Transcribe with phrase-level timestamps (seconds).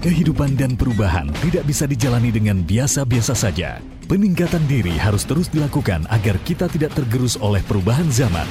[0.00, 3.84] Kehidupan dan perubahan tidak bisa dijalani dengan biasa-biasa saja.
[4.08, 8.48] Peningkatan diri harus terus dilakukan agar kita tidak tergerus oleh perubahan zaman.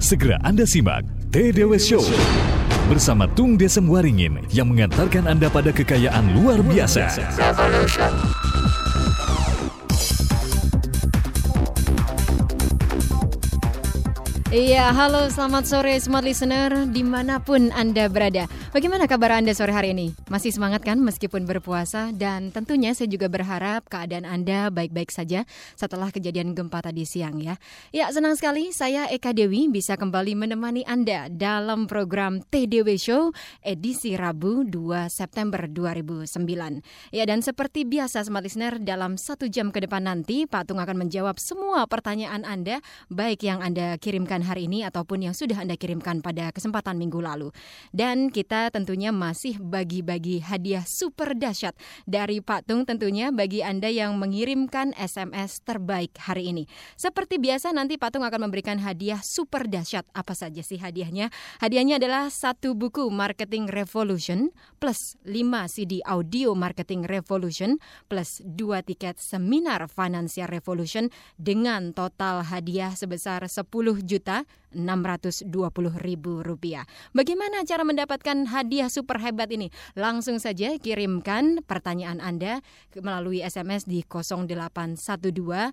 [0.00, 1.04] Segera Anda simak
[1.36, 2.00] TDW Show
[2.88, 7.12] bersama Tung Desem Waringin yang mengantarkan Anda pada kekayaan luar biasa.
[14.54, 18.46] Iya, halo selamat sore smart listener di mana pun Anda berada.
[18.70, 20.14] Bagaimana kabar Anda sore hari ini?
[20.30, 22.14] Masih semangat kan meskipun berpuasa?
[22.14, 25.42] Dan tentunya saya juga berharap keadaan Anda baik-baik saja
[25.74, 27.58] setelah kejadian gempa tadi siang ya.
[27.90, 34.14] Ya, senang sekali saya Eka Dewi bisa kembali menemani Anda dalam program TDW Show edisi
[34.14, 36.30] Rabu 2 September 2009.
[37.10, 41.10] Ya, dan seperti biasa smart listener dalam satu jam ke depan nanti Pak Tung akan
[41.10, 42.78] menjawab semua pertanyaan Anda
[43.10, 47.50] baik yang Anda kirimkan hari ini ataupun yang sudah Anda kirimkan pada kesempatan minggu lalu.
[47.90, 51.72] Dan kita tentunya masih bagi-bagi hadiah super dahsyat
[52.04, 56.64] dari Pak Tung tentunya bagi Anda yang mengirimkan SMS terbaik hari ini.
[56.98, 60.04] Seperti biasa nanti Pak Tung akan memberikan hadiah super dahsyat.
[60.12, 61.32] Apa saja sih hadiahnya?
[61.62, 64.50] Hadiahnya adalah satu buku Marketing Revolution
[64.82, 67.78] plus 5 CD audio Marketing Revolution
[68.10, 73.70] plus 2 tiket seminar Financial Revolution dengan total hadiah sebesar 10
[74.02, 74.33] juta
[74.74, 76.82] Rp620.000.
[77.14, 79.70] Bagaimana cara mendapatkan hadiah super hebat ini?
[79.94, 82.58] Langsung saja kirimkan pertanyaan Anda
[82.98, 85.70] melalui SMS di 0812 11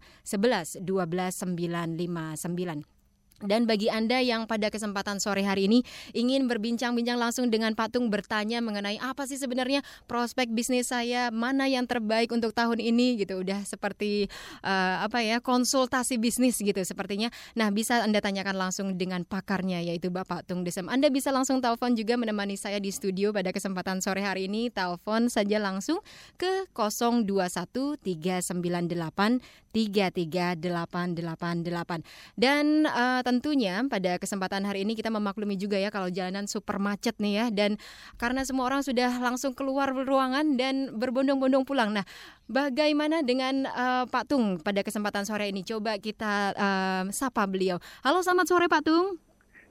[0.85, 3.00] 12 959.
[3.45, 5.81] Dan bagi Anda yang pada kesempatan sore hari ini
[6.13, 11.85] ingin berbincang-bincang langsung dengan Patung bertanya mengenai apa sih sebenarnya prospek bisnis saya, mana yang
[11.85, 13.41] terbaik untuk tahun ini gitu.
[13.41, 14.29] Udah seperti
[14.65, 17.29] uh, apa ya, konsultasi bisnis gitu sepertinya.
[17.57, 20.85] Nah, bisa Anda tanyakan langsung dengan pakarnya yaitu Bapak Tung Desem.
[20.91, 24.69] Anda bisa langsung telepon juga menemani saya di studio pada kesempatan sore hari ini.
[24.69, 26.03] Telepon saja langsung
[26.37, 32.03] ke 021 398 33888.
[32.35, 37.15] Dan uh, tentunya pada kesempatan hari ini kita memaklumi juga ya kalau jalanan super macet
[37.15, 37.79] nih ya dan
[38.19, 41.95] karena semua orang sudah langsung keluar ruangan dan berbondong-bondong pulang.
[41.95, 42.03] Nah,
[42.51, 45.63] bagaimana dengan uh, Pak Tung pada kesempatan sore ini?
[45.63, 47.79] Coba kita uh, sapa beliau.
[48.03, 49.15] Halo, selamat sore Pak Tung.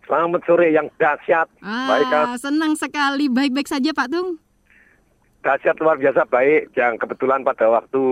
[0.09, 1.47] Selamat sore yang dahsyat.
[1.61, 3.29] Ah, baik, senang sekali.
[3.29, 4.41] Baik-baik saja Pak Tung.
[5.45, 6.73] Dahsyat luar biasa baik.
[6.73, 8.03] Yang kebetulan pada waktu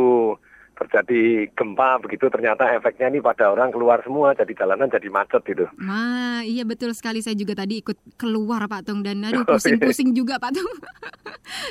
[0.78, 5.66] terjadi gempa begitu ternyata efeknya ini pada orang keluar semua jadi jalanan jadi macet gitu.
[5.82, 10.38] Nah, iya betul sekali saya juga tadi ikut keluar Pak Tung dan aduh pusing-pusing juga
[10.38, 10.70] Pak Tung.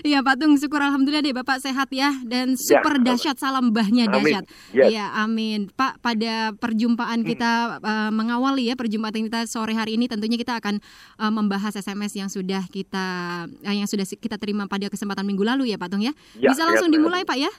[0.01, 3.69] Iya Pak Tung, syukur alhamdulillah deh Bapak sehat ya dan ya, super ya, dahsyat salam
[3.69, 4.45] mbahnya dahsyat.
[4.73, 5.21] Iya, yes.
[5.21, 5.69] amin.
[5.69, 7.27] Pak pada perjumpaan hmm.
[7.29, 7.51] kita
[7.81, 10.81] uh, mengawali ya perjumpaan kita sore hari ini tentunya kita akan
[11.21, 13.05] uh, membahas SMS yang sudah kita
[13.45, 16.13] uh, yang sudah kita terima pada kesempatan minggu lalu ya Pak Tung ya.
[16.37, 17.51] ya Bisa langsung ya, dimulai Pak ya?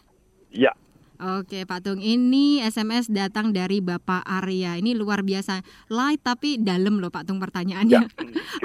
[0.51, 0.73] Iya.
[1.19, 4.79] Oke Pak Tung, ini SMS datang dari Bapak Arya.
[4.79, 8.07] Ini luar biasa, light tapi dalam loh Pak Tung pertanyaannya.
[8.07, 8.07] Ya,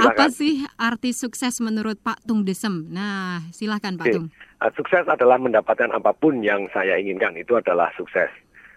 [0.13, 2.93] Apa sih arti sukses menurut Pak Tung Desem?
[2.93, 4.13] Nah, silahkan Pak Oke.
[4.13, 4.27] Tung.
[4.61, 8.29] Uh, sukses adalah mendapatkan apa pun yang saya inginkan, itu adalah sukses.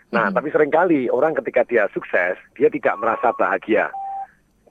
[0.08, 0.40] Nah, hmm.
[0.40, 3.92] tapi sering kali orang ketika dia sukses, dia tidak merasa bahagia.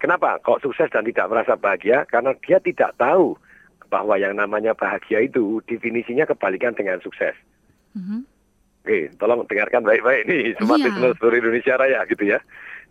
[0.02, 0.42] Kenapa?
[0.42, 2.10] Kok sukses dan tidak merasa bahagia?
[2.10, 3.38] Karena dia tidak tahu
[3.94, 7.38] bahwa yang namanya bahagia itu definisinya kebalikan dengan sukses.
[7.94, 8.26] Hmm.
[8.86, 10.94] Oke, tolong dengarkan baik-baik nih semua iya.
[11.18, 12.38] seluruh Indonesia Raya gitu ya.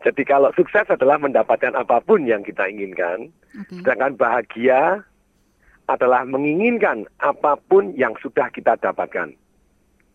[0.03, 3.78] Jadi kalau sukses adalah mendapatkan apa pun yang kita inginkan, okay.
[3.78, 5.06] sedangkan bahagia
[5.87, 9.38] adalah menginginkan apa pun yang sudah kita dapatkan.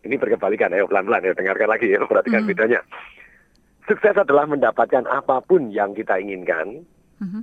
[0.04, 2.48] Ini berkebalikan, ayo pelan-pelan ya dengarkan lagi ya, perhatikan mm.
[2.52, 2.80] bedanya.
[3.88, 6.84] Sukses adalah mendapatkan apa pun yang kita inginkan.
[7.24, 7.42] Mm -hmm.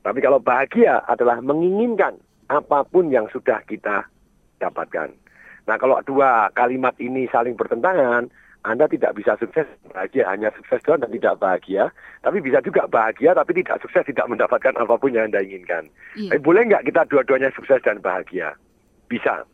[0.00, 2.16] Tapi kalau bahagia adalah menginginkan
[2.48, 4.08] apa pun yang sudah kita
[4.64, 5.12] dapatkan.
[5.68, 8.32] Nah kalau dua kalimat ini saling bertentangan,
[8.64, 11.92] Anda tidak bisa sukses bahagia, hanya sukses doang dan tidak bahagia.
[12.24, 15.92] Tapi bisa juga bahagia tapi tidak sukses, tidak mendapatkan apa pun yang Anda inginkan.
[16.16, 16.34] Iya.
[16.34, 18.56] Eh, boleh nggak kita dua-duanya sukses dan bahagia?
[19.06, 19.44] Bisa.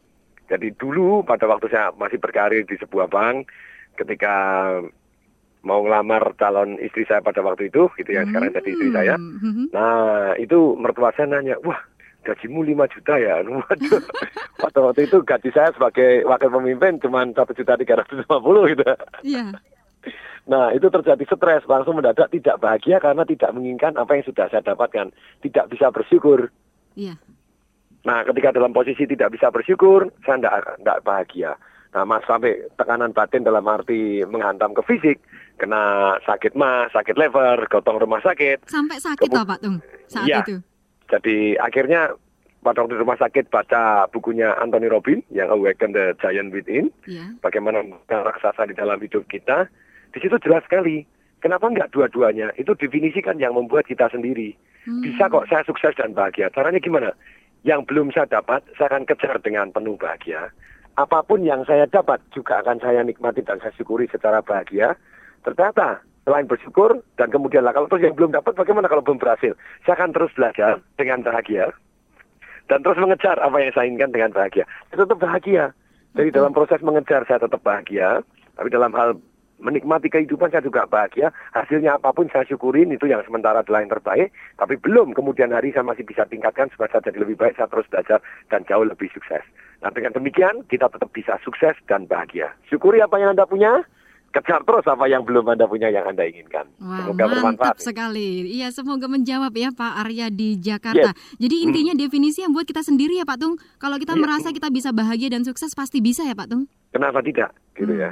[0.46, 3.50] Jadi dulu pada waktu saya masih berkarir di sebuah bank,
[3.98, 4.34] ketika
[5.64, 8.28] mau ngelamar calon istri saya pada waktu itu, gitu ya, hmm.
[8.30, 9.14] sekarang jadi istri saya.
[9.16, 9.66] Hmm.
[9.72, 11.80] Nah itu mertua saya nanya, wah
[12.24, 13.44] gajimu 5 juta ya.
[13.44, 14.02] Waduh.
[14.64, 18.64] Waktu waktu itu gaji saya sebagai wakil pemimpin cuma satu juta tiga ratus lima puluh
[18.72, 18.82] gitu.
[19.20, 19.52] Iya.
[20.48, 24.64] Nah itu terjadi stres langsung mendadak tidak bahagia karena tidak menginginkan apa yang sudah saya
[24.64, 25.12] dapatkan,
[25.44, 26.48] tidak bisa bersyukur.
[26.96, 27.20] Iya.
[28.04, 31.52] Nah ketika dalam posisi tidak bisa bersyukur, saya tidak tidak bahagia.
[31.96, 35.18] Nah mas sampai tekanan batin dalam arti menghantam ke fisik,
[35.56, 38.64] kena sakit mah, sakit lever, gotong rumah sakit.
[38.68, 39.76] Sampai sakit Kemu- Pak Tung
[40.08, 40.60] saat ya, itu?
[41.10, 42.14] Jadi akhirnya
[42.64, 47.28] pada waktu di rumah sakit baca bukunya Anthony Robbins yang Awaken the Giant Within, Ya.
[47.44, 49.68] bagaimana raksasa di dalam hidup kita,
[50.16, 51.04] di situ jelas sekali.
[51.44, 52.56] Kenapa enggak dua-duanya?
[52.56, 54.56] Itu definisikan yang membuat kita sendiri.
[54.88, 55.04] Hmm.
[55.04, 56.48] Bisa kok saya sukses dan bahagia.
[56.48, 57.12] Caranya gimana?
[57.68, 60.48] Yang belum saya dapat, saya akan kejar dengan penuh bahagia.
[60.96, 64.96] Apa pun yang saya dapat juga akan saya nikmati dan saya syukuri secara bahagia.
[65.44, 69.52] Ternyata selain bersyukur dan kemudian lah kalau terus yang belum dapat bagaimana kalau belum berhasil?
[69.84, 71.70] Saya akan terus belajar dengan bahagia
[72.68, 74.64] dan terus mengejar apa yang saya inginkan dengan bahagia.
[74.90, 75.64] Saya tetap bahagia.
[76.14, 78.22] Jadi dalam proses mengejar saya tetap bahagia,
[78.54, 79.18] tapi dalam hal
[79.60, 81.30] menikmati kehidupan saya juga bahagia.
[81.52, 85.74] Hasilnya apa pun saya syukurin itu yang sementara adalah yang terbaik, tapi belum kemudian hari
[85.74, 88.18] saya masih bisa tingkatkan supaya saya jadi lebih baik, saya terus belajar
[88.48, 89.42] dan jauh lebih sukses.
[89.82, 92.48] Nah dengan demikian kita tetap bisa sukses dan bahagia.
[92.70, 93.84] Syukuri apa yang Anda punya,
[94.34, 96.66] kejar terus apa yang belum Anda punya yang Anda inginkan.
[96.76, 97.44] Wah, Semoga bermanfaat.
[97.44, 98.50] mantap sekali.
[98.50, 101.14] Iya, semoga menjawab ya Pak Arya di Jakarta.
[101.36, 103.54] Jadi intinya definisi yang buat kita sendiri ya Pak Tung.
[103.76, 104.20] Kalau kita Iya.
[104.20, 106.66] merasa kita bisa bahagia dan sukses pasti bisa ya Pak Tung.
[106.90, 107.54] Kenapa tidak?
[107.72, 108.02] Gitu Hmm.
[108.02, 108.10] ya.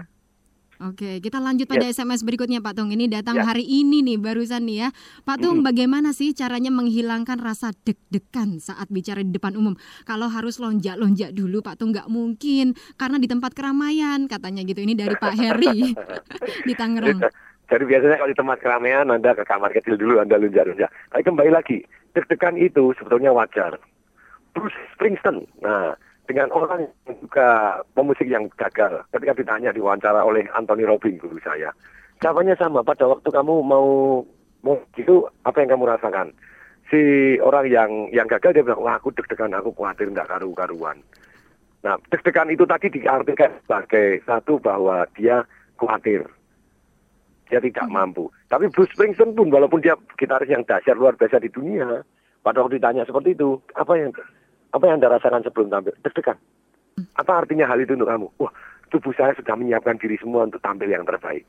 [0.82, 2.90] Oke, kita lanjut pada SMS berikutnya Pak Tung.
[2.90, 4.88] Ini datang hari ini nih barusan nih ya.
[5.22, 9.78] Pak Tung, bagaimana sih caranya menghilangkan rasa deg-degan saat bicara di depan umum?
[10.02, 14.82] Kalau harus lonjak-lonjak dulu Pak Tung nggak mungkin karena di tempat keramaian katanya gitu.
[14.82, 15.94] Ini dari Pak Heri
[16.66, 17.30] di Tangerang.
[17.70, 20.90] Jadi biasanya kalau di tempat keramaian Anda ke kamar kecil dulu Anda lunjar-lunjar.
[21.14, 21.78] Tapi kembali lagi,
[22.10, 23.78] deg-degan itu sebetulnya wajar.
[24.50, 25.94] Bruce Springsteen, nah
[26.32, 31.68] dengan orang yang juga pemusik yang gagal, ketika ditanya diwawancara oleh Anthony Robbins guru saya,
[32.24, 32.80] jawabannya sama.
[32.80, 34.24] Pada waktu kamu mau
[34.64, 36.32] mau gitu, apa yang kamu rasakan?
[36.88, 41.04] Si orang yang yang gagal dia bilang, wah aku deg-degan, aku khawatir nggak karu-karuan.
[41.84, 45.44] Nah, deg-degan itu tadi diartikan sebagai satu bahwa dia
[45.76, 46.24] khawatir,
[47.52, 48.32] dia tidak mampu.
[48.48, 52.00] Tapi Bruce Springsteen pun walaupun dia gitaris yang dahsyat luar biasa di dunia,
[52.40, 54.16] pada waktu ditanya seperti itu, apa yang
[54.72, 55.94] apa yang anda rasakan sebelum tampil?
[56.00, 56.36] Deg-degan.
[57.16, 58.28] Apa artinya hal itu untuk kamu?
[58.40, 58.52] Wah,
[58.92, 61.44] tubuh saya sudah menyiapkan diri semua untuk tampil yang terbaik.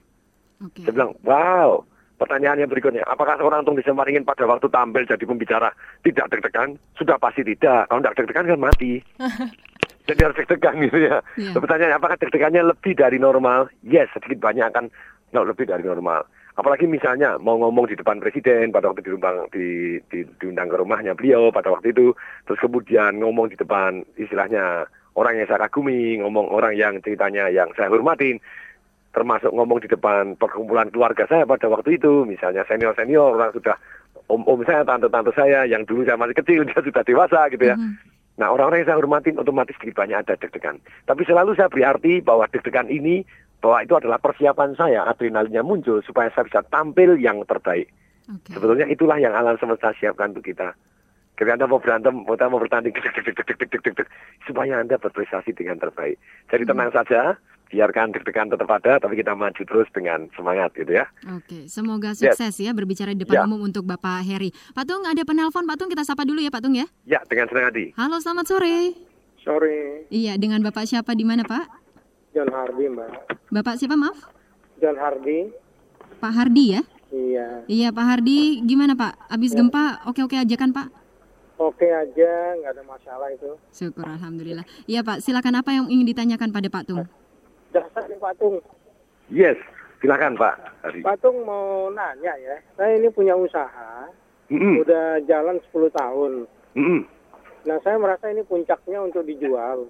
[0.64, 0.84] Oke.
[0.84, 1.84] Saya bilang, wow.
[2.14, 5.74] Pertanyaannya berikutnya, apakah seorang tung ingin pada waktu tampil jadi pembicara
[6.08, 6.80] tidak deg-degan?
[6.96, 7.90] Sudah pasti tidak.
[7.92, 9.04] Kalau tidak deg-degan kan mati.
[10.08, 11.24] Jadi harus deg-degan gitu ya.
[11.40, 11.56] Iya.
[11.56, 13.72] Pertanyaannya, apakah deg-degannya lebih dari normal?
[13.88, 14.92] Yes, sedikit banyak akan
[15.32, 16.28] lebih dari normal.
[16.54, 21.18] Apalagi misalnya mau ngomong di depan presiden pada waktu diundang di, di, diundang ke rumahnya
[21.18, 22.14] beliau pada waktu itu,
[22.46, 24.86] terus kemudian ngomong di depan istilahnya
[25.18, 28.38] orang yang saya kagumi, ngomong orang yang ceritanya yang saya hormatin,
[29.18, 33.74] termasuk ngomong di depan perkumpulan keluarga saya pada waktu itu, misalnya senior-senior orang sudah
[34.30, 37.78] om-om saya, tante-tante saya yang dulu saya masih kecil dia sudah dewasa gitu ya.
[37.78, 38.14] Mhm.
[38.34, 40.82] Nah orang-orang yang saya hormatin otomatis sedikit banyak ada deg-degan.
[41.06, 43.22] Tapi selalu saya beri arti bahwa deg-degan ini
[43.64, 47.88] bahwa itu adalah persiapan saya, adrenalinnya muncul supaya saya bisa tampil yang terbaik.
[48.28, 48.52] Oke.
[48.52, 50.76] Sebetulnya itulah yang alam semesta siapkan untuk kita.
[51.34, 54.08] Ketika Anda mau berantem, Anda mau bertanding, deg, deg, deg, deg, deg, deg, deg, deg,
[54.44, 56.20] supaya Anda berprestasi dengan terbaik.
[56.46, 57.40] Jadi tenang saja,
[57.72, 61.08] biarkan deg-degan tetap ada, tapi kita maju terus dengan semangat gitu ya.
[61.32, 62.36] Oke, semoga Yes.
[62.36, 63.44] sukses ya berbicara di depan Ya.
[63.48, 64.52] umum untuk Bapak Heri.
[64.76, 66.86] Pak Tung, ada penelpon Pak Tung, kita sapa dulu ya Pak Tung ya.
[67.08, 67.96] Ya, dengan senang hati.
[67.96, 68.92] Halo, selamat sore.
[69.42, 71.83] Sore, Iya, dengan Bapak siapa di mana Pak?
[72.34, 73.10] John Hardy, Mbak.
[73.54, 74.18] Bapak siapa maaf?
[74.82, 75.54] John Hardy,
[76.18, 76.82] Pak Hardi ya?
[77.14, 77.48] iya.
[77.70, 79.30] Iya Pak Hardi, gimana Pak?
[79.30, 80.90] Abis gempa oke-oke aja kan Pak?
[81.62, 83.54] Oke aja, nggak ada masalah itu.
[83.70, 84.66] Syukur Alhamdulillah.
[84.90, 87.06] Iya Pak, silakan apa yang ingin ditanyakan pada Pak Tung?
[87.70, 88.58] Dasar Pak Tung.
[89.30, 89.56] Yes,
[90.02, 90.58] silakan Pak.
[90.82, 91.06] Hari.
[91.06, 94.10] Pak Tung mau nanya ya, saya ini punya usaha,
[94.50, 96.32] Mm-mm, udah jalan 10 tahun.
[96.74, 97.02] mm-mm.
[97.64, 99.88] Nah, saya merasa ini puncaknya untuk dijual.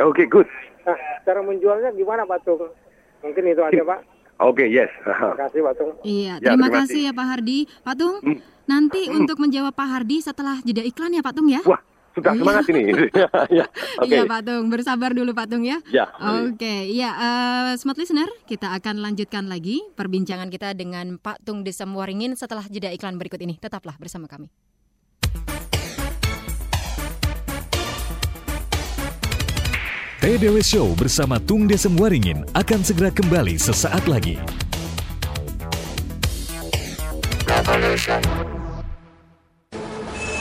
[0.00, 0.48] Oke, good.
[0.82, 2.72] Nah, cara menjualnya gimana Pak Tung?
[3.20, 4.00] Mungkin itu aja Pak.
[4.40, 4.88] Oke, yes.
[4.98, 5.92] Terima kasih Pak Tung.
[6.00, 7.58] Iya, Ya, terima terima kasih ya Pak Hardi.
[7.84, 8.38] Pak Tung, Hmm.
[8.64, 11.60] nanti untuk menjawab Pak Hardi setelah jeda iklan ya Pak Tung ya?
[11.68, 11.76] Wah,
[12.16, 12.40] sudah Oh, iya.
[12.40, 12.82] semangat ini.
[13.60, 13.66] ya,
[14.00, 14.08] oke.
[14.08, 15.76] Iya Pak Tung, bersabar dulu Pak Tung ya.
[15.92, 16.08] Ya.
[16.16, 21.92] Oke, ya eh, smart listener, kita akan lanjutkan lagi perbincangan kita dengan Pak Tung Desem
[21.92, 23.60] Waringin setelah jeda iklan berikut ini.
[23.60, 24.48] Tetaplah bersama kami.
[30.20, 34.36] TDW Show bersama Tung Desem Waringin akan segera kembali sesaat lagi.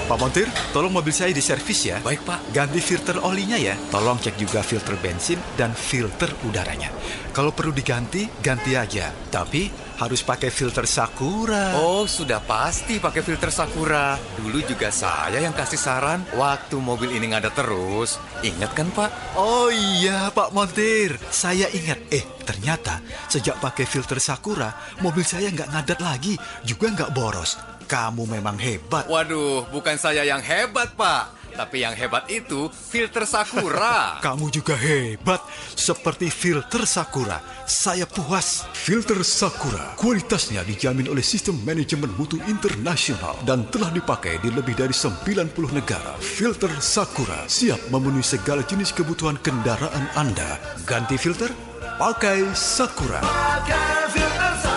[0.10, 2.02] Pak Montir, tolong mobil saya diservis ya.
[2.02, 2.50] Baik Pak.
[2.50, 3.78] Ganti filter olinya ya.
[3.94, 6.90] Tolong cek juga filter bensin dan filter udaranya.
[7.30, 9.14] Kalau perlu diganti, ganti aja.
[9.30, 9.70] Tapi
[10.02, 11.78] harus pakai filter Sakura.
[11.78, 14.18] Oh, sudah pasti pakai filter Sakura.
[14.42, 18.18] Dulu juga saya yang kasih saran waktu mobil ini ngadat terus.
[18.42, 19.38] Ingat kan Pak?
[19.38, 21.22] Oh iya, Pak Montir.
[21.30, 22.02] Saya ingat.
[22.10, 22.98] Eh, ternyata
[23.30, 24.74] sejak pakai filter Sakura,
[25.06, 26.34] mobil saya nggak ngadat lagi,
[26.66, 27.78] juga nggak boros.
[27.90, 29.10] Kamu memang hebat.
[29.10, 31.42] Waduh, bukan saya yang hebat, Pak.
[31.58, 34.16] Tapi yang hebat itu filter Sakura.
[34.26, 35.42] Kamu juga hebat,
[35.74, 37.42] seperti filter Sakura.
[37.66, 38.70] Saya puas.
[38.78, 44.94] Filter Sakura, kualitasnya dijamin oleh Sistem Manajemen Mutu Internasional dan telah dipakai di lebih dari
[44.94, 46.14] 90 negara.
[46.22, 50.62] Filter Sakura siap memenuhi segala jenis kebutuhan kendaraan Anda.
[50.86, 51.50] Ganti filter?
[51.98, 53.26] Pakai Sakura.
[53.26, 54.69] Pakai filter Sakura.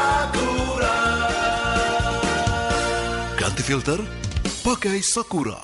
[3.62, 4.00] Ganti filter?
[4.66, 5.54] Pakai Sakura.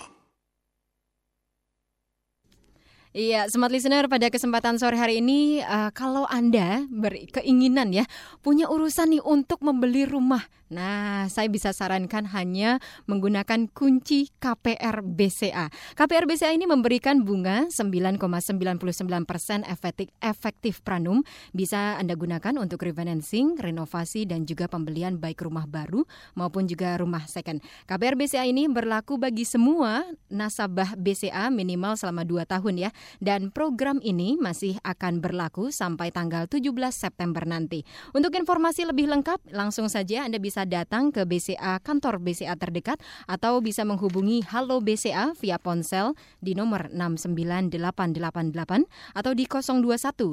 [3.10, 8.06] Iya, smart listener pada kesempatan sore hari ini uh, kalau Anda berkeinginan ya
[8.38, 10.46] punya urusan nih untuk membeli rumah.
[10.68, 12.76] Nah, saya bisa sarankan hanya
[13.08, 15.72] menggunakan kunci KPR BCA.
[15.96, 21.24] KPR BCA ini memberikan bunga 9,99% efektif efektif pranum
[21.56, 26.04] bisa Anda gunakan untuk refinancing, renovasi dan juga pembelian baik rumah baru
[26.36, 27.64] maupun juga rumah second.
[27.88, 32.90] KPR BCA ini berlaku bagi semua nasabah BCA minimal selama 2 tahun ya
[33.24, 37.82] dan program ini masih akan berlaku sampai tanggal 17 September nanti.
[38.12, 42.98] Untuk informasi lebih lengkap, langsung saja Anda bisa datang ke BCA kantor BCA terdekat
[43.28, 49.84] atau bisa menghubungi Halo BCA via ponsel di nomor 69888 atau di 021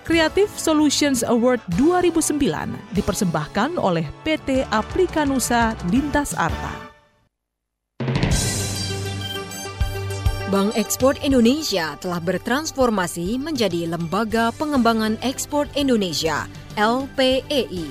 [0.09, 2.41] Creative Solutions Award 2009
[2.97, 6.89] dipersembahkan oleh PT Aplikanusa Lintas Arta.
[10.49, 17.85] Bank Ekspor Indonesia telah bertransformasi menjadi Lembaga Pengembangan Ekspor Indonesia (LPEI).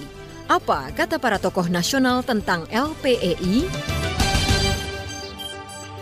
[0.50, 3.97] Apa kata para tokoh nasional tentang LPEI?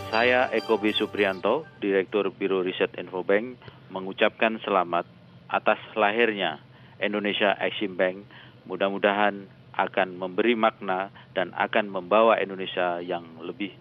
[0.07, 0.95] Saya Eko B.
[0.95, 3.59] Suprianto, Direktur Biro Riset Infobank,
[3.91, 5.03] mengucapkan selamat
[5.51, 6.63] atas lahirnya
[7.03, 8.23] Indonesia Exim Bank.
[8.71, 13.75] Mudah-mudahan akan memberi makna dan akan membawa Indonesia yang lebih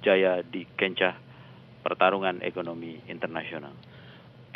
[0.00, 1.12] jaya di kencah
[1.84, 3.76] pertarungan ekonomi internasional.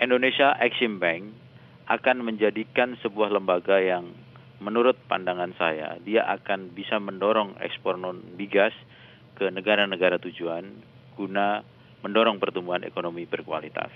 [0.01, 1.37] Indonesia Exim Bank
[1.85, 4.09] akan menjadikan sebuah lembaga yang
[4.57, 8.73] menurut pandangan saya dia akan bisa mendorong ekspor non migas
[9.37, 10.69] ke negara-negara tujuan
[11.21, 11.61] guna
[12.01, 13.93] mendorong pertumbuhan ekonomi berkualitas.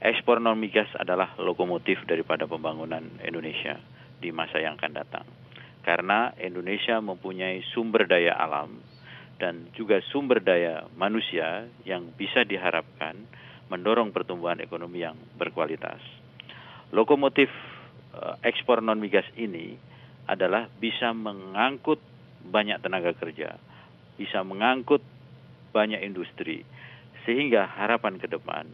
[0.00, 3.76] Ekspor non migas adalah lokomotif daripada pembangunan Indonesia
[4.16, 5.28] di masa yang akan datang.
[5.84, 8.80] Karena Indonesia mempunyai sumber daya alam
[9.36, 13.16] dan juga sumber daya manusia yang bisa diharapkan
[13.68, 16.00] mendorong pertumbuhan ekonomi yang berkualitas.
[16.96, 17.52] Lokomotif
[18.16, 19.76] uh, ekspor non migas ini
[20.24, 22.00] adalah bisa mengangkut
[22.40, 23.60] banyak tenaga kerja,
[24.16, 25.04] bisa mengangkut
[25.70, 26.66] banyak industri,
[27.24, 28.66] sehingga harapan ke depan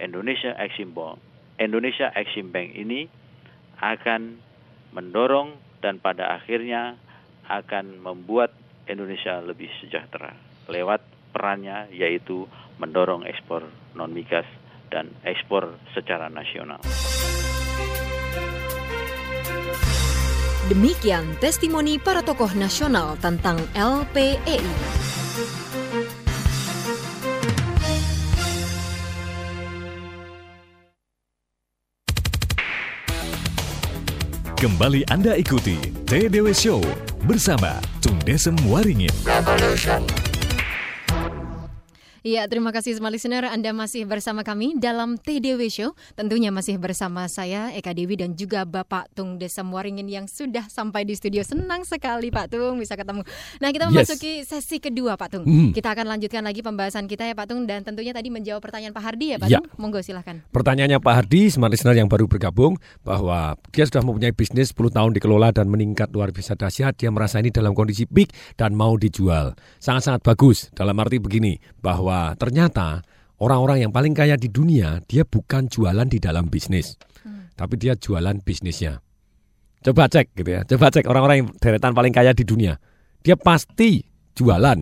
[0.00, 1.20] Indonesia Exim Bank,
[1.60, 3.06] Indonesia Exim Bank ini
[3.80, 4.40] akan
[4.92, 6.96] mendorong dan pada akhirnya
[7.48, 8.52] akan membuat
[8.86, 10.34] Indonesia lebih sejahtera
[10.70, 12.46] lewat perannya yaitu
[12.78, 14.46] mendorong ekspor non migas
[14.90, 16.82] dan ekspor secara nasional.
[20.70, 25.09] Demikian testimoni para tokoh nasional tentang LPEI.
[34.60, 36.84] Kembali Anda ikuti TDW Show
[37.24, 39.08] bersama Tung Desem Waringin.
[39.24, 40.04] Revolution.
[42.20, 43.48] Ya, terima kasih semua listener.
[43.48, 45.96] Anda masih bersama kami dalam TDW Show.
[46.12, 51.08] Tentunya masih bersama saya, Eka Dewi, dan juga Bapak Tung Desa Waringin yang sudah sampai
[51.08, 51.40] di studio.
[51.40, 53.24] Senang sekali Pak Tung bisa ketemu.
[53.64, 54.52] Nah, kita memasuki yes.
[54.52, 55.44] sesi kedua Pak Tung.
[55.48, 55.72] Hmm.
[55.72, 57.64] Kita akan lanjutkan lagi pembahasan kita ya Pak Tung.
[57.64, 59.64] Dan tentunya tadi menjawab pertanyaan Pak Hardi ya Pak ya.
[59.64, 59.72] Tung.
[59.80, 60.44] Monggo silahkan.
[60.52, 65.16] Pertanyaannya Pak Hardi, smart listener yang baru bergabung, bahwa dia sudah mempunyai bisnis 10 tahun
[65.16, 67.00] dikelola dan meningkat luar biasa dahsyat.
[67.00, 69.56] Dia merasa ini dalam kondisi peak dan mau dijual.
[69.80, 70.68] Sangat-sangat bagus.
[70.76, 73.06] Dalam arti begini, bahwa bahwa ternyata
[73.38, 77.54] orang-orang yang paling kaya di dunia dia bukan jualan di dalam bisnis, hmm.
[77.54, 78.98] tapi dia jualan bisnisnya.
[79.80, 80.60] Coba cek gitu ya.
[80.66, 82.76] Coba cek orang-orang yang deretan paling kaya di dunia.
[83.24, 84.04] Dia pasti
[84.36, 84.76] jualan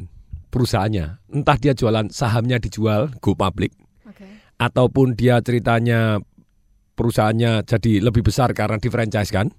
[0.50, 1.37] perusahaannya.
[1.38, 3.76] Entah dia jualan sahamnya dijual go public.
[4.58, 6.18] Ataupun dia ceritanya
[6.99, 9.54] perusahaannya jadi lebih besar karena franchise kan.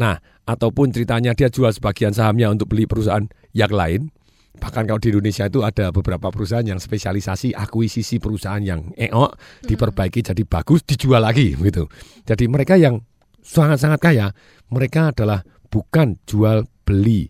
[0.00, 0.16] Nah,
[0.48, 4.08] ataupun ceritanya dia jual sebagian sahamnya untuk beli perusahaan yang lain.
[4.54, 9.34] Bahkan kalau di Indonesia itu ada beberapa perusahaan yang spesialisasi akuisisi perusahaan yang eok
[9.66, 11.90] diperbaiki jadi bagus dijual lagi gitu.
[12.22, 13.02] Jadi mereka yang
[13.42, 14.26] sangat-sangat kaya,
[14.70, 17.28] mereka adalah bukan jual beli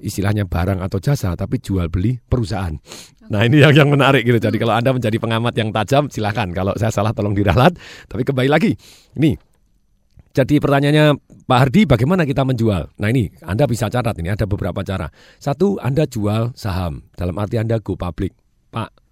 [0.00, 2.72] istilahnya barang atau jasa tapi jual beli perusahaan.
[3.30, 4.36] Nah ini yang yang menarik gitu.
[4.42, 6.50] Jadi kalau anda menjadi pengamat yang tajam silahkan.
[6.50, 7.76] Kalau saya salah tolong diralat.
[8.10, 8.74] Tapi kembali lagi.
[9.14, 9.49] Ini
[10.30, 11.06] jadi pertanyaannya
[11.46, 12.94] Pak Hardi bagaimana kita menjual?
[13.02, 15.10] Nah ini Anda bisa catat ini ada beberapa cara.
[15.42, 18.30] Satu Anda jual saham dalam arti Anda go public.
[18.70, 19.10] Pak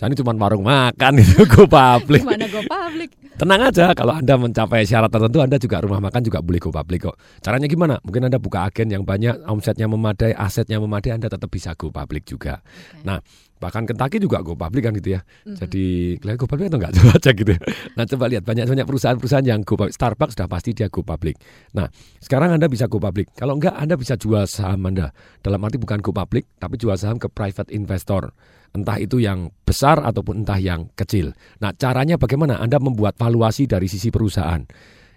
[0.00, 2.24] saya ini cuma warung makan itu go public.
[2.24, 3.12] Gimana go public?
[3.36, 7.04] Tenang aja kalau Anda mencapai syarat tertentu Anda juga rumah makan juga boleh go public
[7.04, 7.20] kok.
[7.44, 8.00] Caranya gimana?
[8.00, 12.24] Mungkin Anda buka agen yang banyak, omsetnya memadai, asetnya memadai, Anda tetap bisa go public
[12.24, 12.64] juga.
[12.64, 13.04] Okay.
[13.04, 13.20] Nah,
[13.60, 15.20] bahkan Kentucky juga go public kan gitu ya.
[15.20, 15.56] Mm-hmm.
[15.60, 15.84] Jadi
[16.18, 17.54] kalian go public atau enggak coba cek gitu.
[17.94, 19.92] Nah, coba lihat banyak banyak perusahaan-perusahaan yang go public.
[19.94, 21.36] Starbucks sudah pasti dia go public.
[21.76, 21.86] Nah,
[22.18, 23.36] sekarang Anda bisa go public.
[23.36, 25.12] Kalau enggak Anda bisa jual saham Anda.
[25.44, 28.32] Dalam arti bukan go public tapi jual saham ke private investor
[28.70, 31.34] entah itu yang besar ataupun entah yang kecil.
[31.58, 32.62] Nah, caranya bagaimana?
[32.62, 34.62] Anda membuat valuasi dari sisi perusahaan.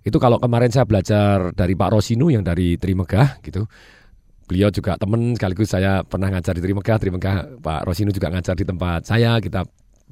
[0.03, 3.63] Itu kalau kemarin saya belajar dari Pak Rosinu yang dari Trimegah gitu.
[4.43, 8.65] Beliau juga teman sekaligus saya pernah ngajar di Trimegah, Trimegah Pak Rosinu juga ngajar di
[8.67, 9.63] tempat saya, kita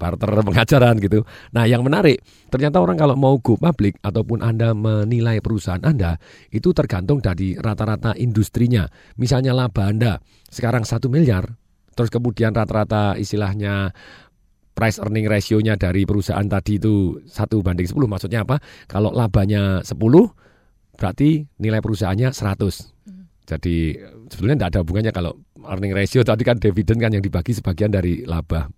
[0.01, 1.21] barter pengajaran gitu.
[1.53, 6.17] Nah, yang menarik, ternyata orang kalau mau go public ataupun Anda menilai perusahaan Anda,
[6.49, 8.89] itu tergantung dari rata-rata industrinya.
[9.21, 10.17] Misalnya laba Anda
[10.49, 11.53] sekarang satu miliar,
[11.93, 13.93] terus kemudian rata-rata istilahnya
[14.73, 18.57] price earning ratio-nya dari perusahaan tadi itu satu banding 10 maksudnya apa?
[18.89, 19.93] Kalau labanya 10
[20.97, 23.20] berarti nilai perusahaannya 100.
[23.51, 23.99] Jadi
[24.31, 25.35] sebetulnya tidak ada hubungannya kalau
[25.67, 28.71] earning ratio tadi kan dividen kan yang dibagi sebagian dari laba.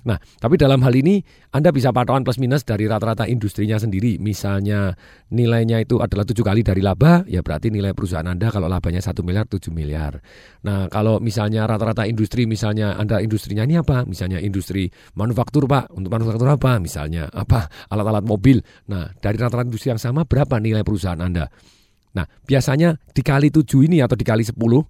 [0.00, 1.20] Nah, tapi dalam hal ini
[1.52, 4.16] Anda bisa patokan plus minus dari rata-rata industrinya sendiri.
[4.16, 4.96] Misalnya
[5.28, 9.20] nilainya itu adalah tujuh kali dari laba, ya berarti nilai perusahaan Anda kalau labanya satu
[9.20, 10.16] miliar, tujuh miliar.
[10.64, 14.08] Nah, kalau misalnya rata-rata industri, misalnya Anda industrinya ini apa?
[14.08, 14.88] Misalnya industri
[15.20, 16.80] manufaktur Pak, untuk manufaktur apa?
[16.80, 17.68] Misalnya apa?
[17.92, 18.64] Alat-alat mobil.
[18.88, 21.52] Nah, dari rata-rata industri yang sama berapa nilai perusahaan Anda?
[22.10, 24.82] Nah, biasanya dikali tujuh ini atau dikali sepuluh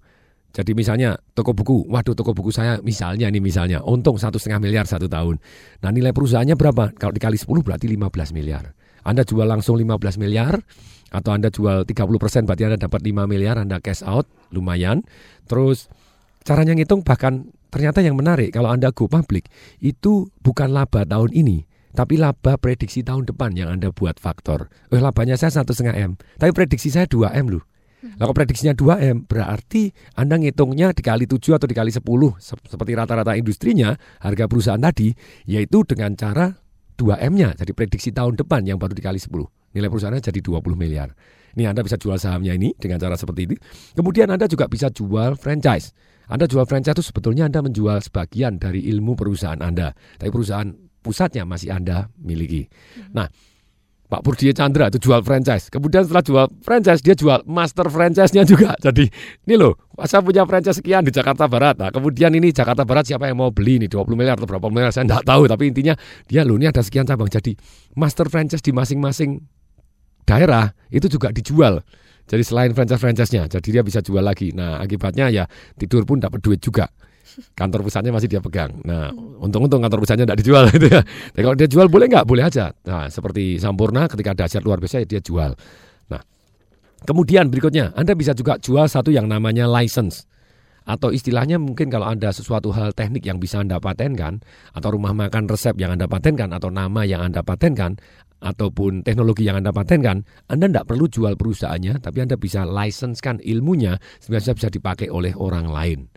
[0.51, 4.83] jadi misalnya toko buku, waduh toko buku saya misalnya nih misalnya untung satu setengah miliar
[4.83, 5.39] satu tahun.
[5.79, 6.91] Nah nilai perusahaannya berapa?
[6.99, 8.75] Kalau dikali 10 berarti 15 miliar.
[9.07, 10.59] Anda jual langsung 15 miliar
[11.11, 15.07] atau Anda jual 30 persen berarti Anda dapat 5 miliar, Anda cash out lumayan.
[15.47, 15.87] Terus
[16.43, 19.47] caranya ngitung bahkan ternyata yang menarik kalau Anda go public
[19.79, 24.71] itu bukan laba tahun ini, tapi laba prediksi tahun depan yang Anda buat faktor.
[24.91, 27.63] Eh labanya saya satu setengah M, tapi prediksi saya 2 M loh.
[28.01, 32.01] Nah, kalau prediksinya 2M, berarti Anda ngitungnya dikali 7 atau dikali 10
[32.41, 33.93] seperti rata-rata industrinya,
[34.25, 35.13] harga perusahaan tadi,
[35.45, 36.49] yaitu dengan cara
[36.97, 39.45] 2M-nya, jadi prediksi tahun depan yang baru dikali 10.
[39.77, 41.13] Nilai perusahaannya jadi 20 miliar.
[41.53, 43.55] Ini Anda bisa jual sahamnya ini dengan cara seperti ini.
[43.93, 45.93] Kemudian Anda juga bisa jual franchise.
[46.31, 49.91] Anda jual franchise itu sebetulnya Anda menjual sebagian dari ilmu perusahaan Anda.
[50.15, 50.71] Tapi perusahaan
[51.01, 52.69] pusatnya masih Anda miliki.
[53.11, 53.27] Nah,
[54.11, 55.71] Pak Purdia Chandra itu jual franchise.
[55.71, 58.75] Kemudian setelah jual franchise, dia jual master franchise-nya juga.
[58.85, 59.07] Jadi
[59.47, 61.79] ini loh, saya punya franchise sekian di Jakarta Barat.
[61.79, 64.91] Nah, kemudian ini Jakarta Barat siapa yang mau beli ini 20 miliar atau berapa miliar
[64.91, 65.47] saya tidak tahu.
[65.47, 65.95] Tapi intinya
[66.27, 67.31] dia loh ini ada sekian cabang.
[67.31, 67.55] Jadi
[67.95, 69.39] master franchise di masing-masing
[70.27, 71.79] daerah itu juga dijual.
[72.27, 74.51] Jadi selain franchise-franchise-nya, jadi dia bisa jual lagi.
[74.51, 75.43] Nah, akibatnya ya
[75.79, 76.91] tidur pun dapat duit juga
[77.55, 78.71] kantor pusatnya masih dia pegang.
[78.83, 81.01] Nah, untung-untung kantor pusatnya tidak dijual gitu ya.
[81.03, 82.25] Tapi kalau dia jual boleh nggak?
[82.27, 82.71] Boleh aja.
[82.85, 85.51] Nah, seperti Sampurna ketika ada aset luar biasa ya dia jual.
[86.11, 86.21] Nah,
[87.05, 90.27] kemudian berikutnya Anda bisa juga jual satu yang namanya license.
[90.81, 94.41] Atau istilahnya mungkin kalau Anda sesuatu hal teknik yang bisa Anda patenkan
[94.73, 98.01] Atau rumah makan resep yang Anda patenkan Atau nama yang Anda patenkan
[98.41, 104.01] Ataupun teknologi yang Anda patenkan Anda tidak perlu jual perusahaannya Tapi Anda bisa licensekan ilmunya
[104.17, 106.10] Sehingga bisa dipakai oleh orang lain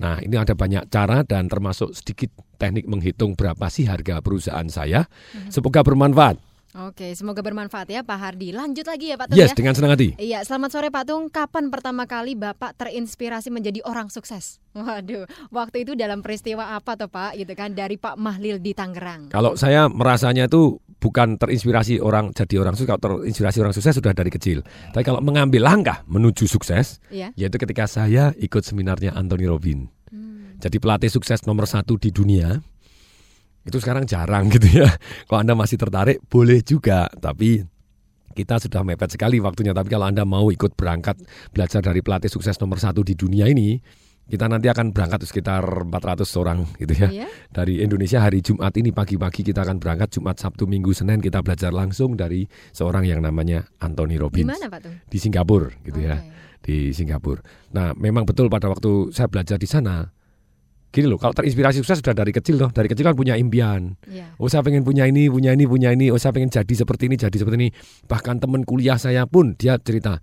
[0.00, 5.04] Nah, ini ada banyak cara dan termasuk sedikit teknik menghitung berapa sih harga perusahaan saya.
[5.36, 5.52] Mhm.
[5.52, 6.49] Semoga bermanfaat.
[6.70, 8.54] Oke, semoga bermanfaat ya Pak Hardi.
[8.54, 9.58] Lanjut lagi ya Pak Tung yes, ya.
[9.58, 10.14] dengan senang hati.
[10.14, 11.26] Iya, selamat sore Pak Tung.
[11.26, 14.62] Kapan pertama kali Bapak terinspirasi menjadi orang sukses?
[14.78, 17.34] Waduh, waktu itu dalam peristiwa apa tuh Pak?
[17.42, 19.34] Gitu kan dari Pak Mahlil di Tangerang.
[19.34, 24.14] Kalau saya merasanya itu bukan terinspirasi orang jadi orang sukses, kalau terinspirasi orang sukses sudah
[24.14, 24.62] dari kecil.
[24.94, 27.34] Tapi kalau mengambil langkah menuju sukses, ya.
[27.34, 29.90] yaitu ketika saya ikut seminarnya Anthony Robin.
[30.06, 30.54] Hmm.
[30.62, 32.62] Jadi pelatih sukses nomor satu di dunia
[33.64, 34.88] itu sekarang jarang gitu ya.
[35.28, 37.64] Kalau Anda masih tertarik boleh juga, tapi
[38.32, 39.74] kita sudah mepet sekali waktunya.
[39.74, 41.18] Tapi kalau Anda mau ikut berangkat
[41.50, 43.76] belajar dari pelatih sukses nomor satu di dunia ini,
[44.30, 47.10] kita nanti akan berangkat sekitar 400 orang gitu ya.
[47.10, 47.26] Iya.
[47.50, 51.74] Dari Indonesia hari Jumat ini pagi-pagi kita akan berangkat Jumat, Sabtu, Minggu, Senin kita belajar
[51.74, 56.22] langsung dari seorang yang namanya Anthony Di Robbins mana Pak di Singapura gitu ya.
[56.62, 57.42] Di Singapura.
[57.74, 60.06] Nah, memang betul pada waktu saya belajar di sana
[60.90, 62.70] Gini loh, kalau terinspirasi sukses sudah dari kecil loh.
[62.74, 63.94] Dari kecil kan punya impian.
[64.10, 64.34] Iya.
[64.42, 66.10] Oh saya pengen punya ini, punya ini, punya ini.
[66.10, 67.68] Oh saya pengen jadi seperti ini, jadi seperti ini.
[68.10, 70.18] Bahkan teman kuliah saya pun dia cerita.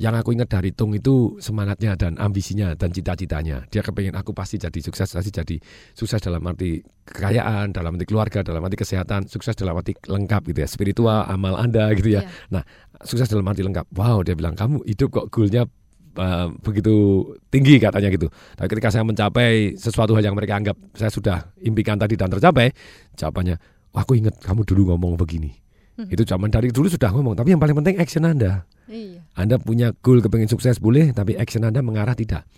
[0.00, 3.66] Yang aku ingat dari Tung itu semangatnya dan ambisinya dan cita-citanya.
[3.70, 5.56] Dia kepengen aku pasti jadi sukses, pasti jadi
[5.94, 10.58] sukses dalam arti kekayaan, dalam arti keluarga, dalam arti kesehatan, sukses dalam arti lengkap gitu
[10.64, 12.26] ya, spiritual, amal Anda gitu ya.
[12.50, 12.66] Nah,
[13.04, 13.94] sukses dalam arti lengkap.
[13.94, 15.68] Wow, dia bilang kamu hidup kok goalnya
[16.16, 18.28] uh, begitu tinggi katanya gitu.
[18.56, 22.72] Tapi ketika saya mencapai sesuatu hal yang mereka anggap saya sudah impikan tadi dan tercapai,
[23.16, 23.56] jawabannya,
[23.92, 25.52] Wah, aku ingat kamu dulu ngomong begini.
[26.00, 26.08] Hmm.
[26.08, 28.64] Itu zaman dari dulu sudah ngomong, tapi yang paling penting action Anda.
[28.88, 29.20] Iya.
[29.36, 32.48] Anda punya goal kepengen sukses boleh, tapi action Anda mengarah tidak.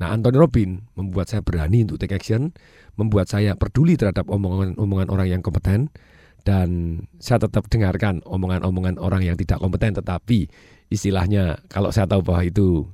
[0.00, 2.56] Nah, Anthony Robin membuat saya berani untuk take action,
[2.96, 5.92] membuat saya peduli terhadap omongan-omongan orang yang kompeten,
[6.40, 10.48] dan saya tetap dengarkan omongan-omongan orang yang tidak kompeten, tetapi
[10.90, 12.84] istilahnya kalau saya tahu bahwa itu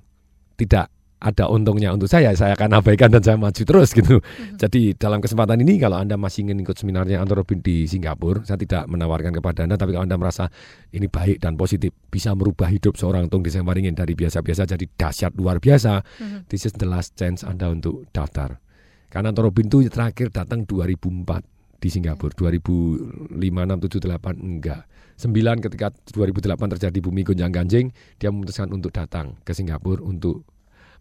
[0.60, 4.20] tidak ada untungnya untuk saya, saya akan abaikan dan saya maju terus gitu.
[4.60, 8.60] Jadi dalam kesempatan ini kalau Anda masih ingin ikut seminarnya Anthony Robin di Singapura, saya
[8.60, 10.52] tidak menawarkan kepada Anda, tapi kalau Anda merasa
[10.92, 15.56] ini baik dan positif, bisa merubah hidup seorang Tung Desembaringin dari biasa-biasa jadi dahsyat luar
[15.56, 16.04] biasa,
[16.52, 18.60] this is the last chance Anda untuk daftar.
[19.08, 23.40] Karena Anthony Robin itu terakhir datang 2004 di Singapura, 2005, 6,
[23.88, 24.84] 7, 8 enggak.
[25.16, 27.86] 9 ketika 2008 terjadi bumi gonjang ganjing,
[28.20, 30.44] dia memutuskan untuk datang ke Singapura untuk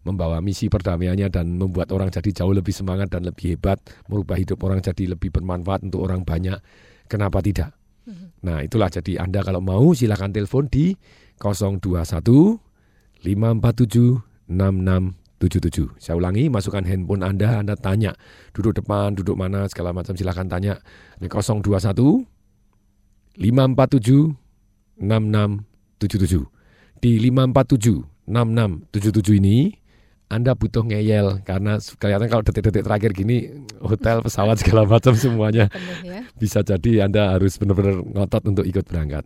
[0.08, 4.62] membawa misi perdamaiannya dan membuat orang jadi jauh lebih semangat dan lebih hebat, merubah hidup
[4.62, 6.56] orang jadi lebih bermanfaat untuk orang banyak.
[7.10, 7.74] Kenapa tidak?
[8.46, 10.94] Nah, itulah jadi Anda kalau mau silakan telepon di
[11.42, 12.06] 021
[13.26, 15.98] 547 6677.
[15.98, 18.14] Saya ulangi, masukkan handphone Anda, Anda tanya,
[18.54, 20.78] duduk depan, duduk mana, segala macam silakan tanya.
[21.18, 22.35] Ini 021
[23.38, 24.36] 547
[25.00, 26.48] 6677.
[27.00, 29.86] Di 547 6677 ini
[30.26, 35.70] anda butuh ngeyel karena kelihatan kalau detik-detik terakhir gini hotel, pesawat segala macam semuanya
[36.02, 36.26] ya.
[36.34, 39.22] bisa jadi Anda harus benar-benar ngotot untuk ikut berangkat.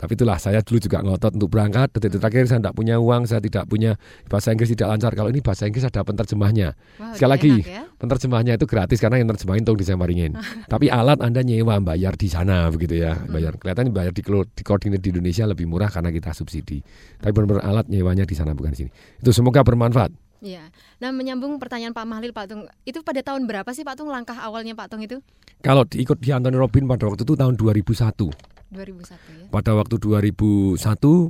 [0.00, 1.92] Tapi itulah saya dulu juga ngotot untuk berangkat.
[1.92, 4.00] Detik-detik terakhir saya tidak punya uang, saya tidak punya
[4.32, 5.12] bahasa Inggris tidak lancar.
[5.12, 6.72] Kalau ini bahasa Inggris ada penterjemahnya.
[6.96, 7.84] Wow, Sekali lagi, ya.
[8.00, 10.40] penterjemahnya itu gratis karena yang terjemahin Tung Desembaringin.
[10.72, 13.20] Tapi alat Anda nyewa bayar di sana begitu ya.
[13.28, 16.80] Bayar kelihatan bayar di, di koordinat di Indonesia lebih murah karena kita subsidi.
[17.20, 18.90] Tapi benar-benar alat nyewanya di sana bukan di sini.
[19.20, 20.30] Itu semoga bermanfaat.
[20.40, 20.72] Iya.
[21.04, 24.40] Nah, menyambung pertanyaan Pak Mahlil Pak Tung, itu pada tahun berapa sih Pak Tung langkah
[24.40, 25.20] awalnya Pak Tung itu?
[25.60, 28.59] Kalau diikut di Anthony Robin pada waktu itu tahun 2001.
[28.70, 29.44] 2001 ya.
[29.50, 30.78] Pada waktu 2001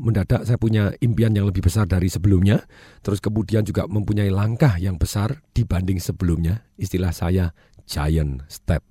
[0.00, 2.60] mendadak saya punya impian yang lebih besar dari sebelumnya.
[3.00, 6.68] Terus kemudian juga mempunyai langkah yang besar dibanding sebelumnya.
[6.76, 7.56] Istilah saya
[7.88, 8.84] giant step.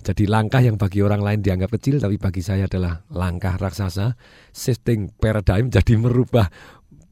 [0.00, 4.16] Jadi langkah yang bagi orang lain dianggap kecil tapi bagi saya adalah langkah raksasa
[4.48, 6.48] shifting paradigm jadi merubah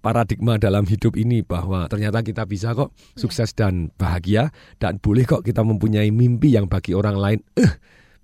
[0.00, 4.48] paradigma dalam hidup ini bahwa ternyata kita bisa kok sukses dan bahagia
[4.80, 7.76] dan boleh kok kita mempunyai mimpi yang bagi orang lain eh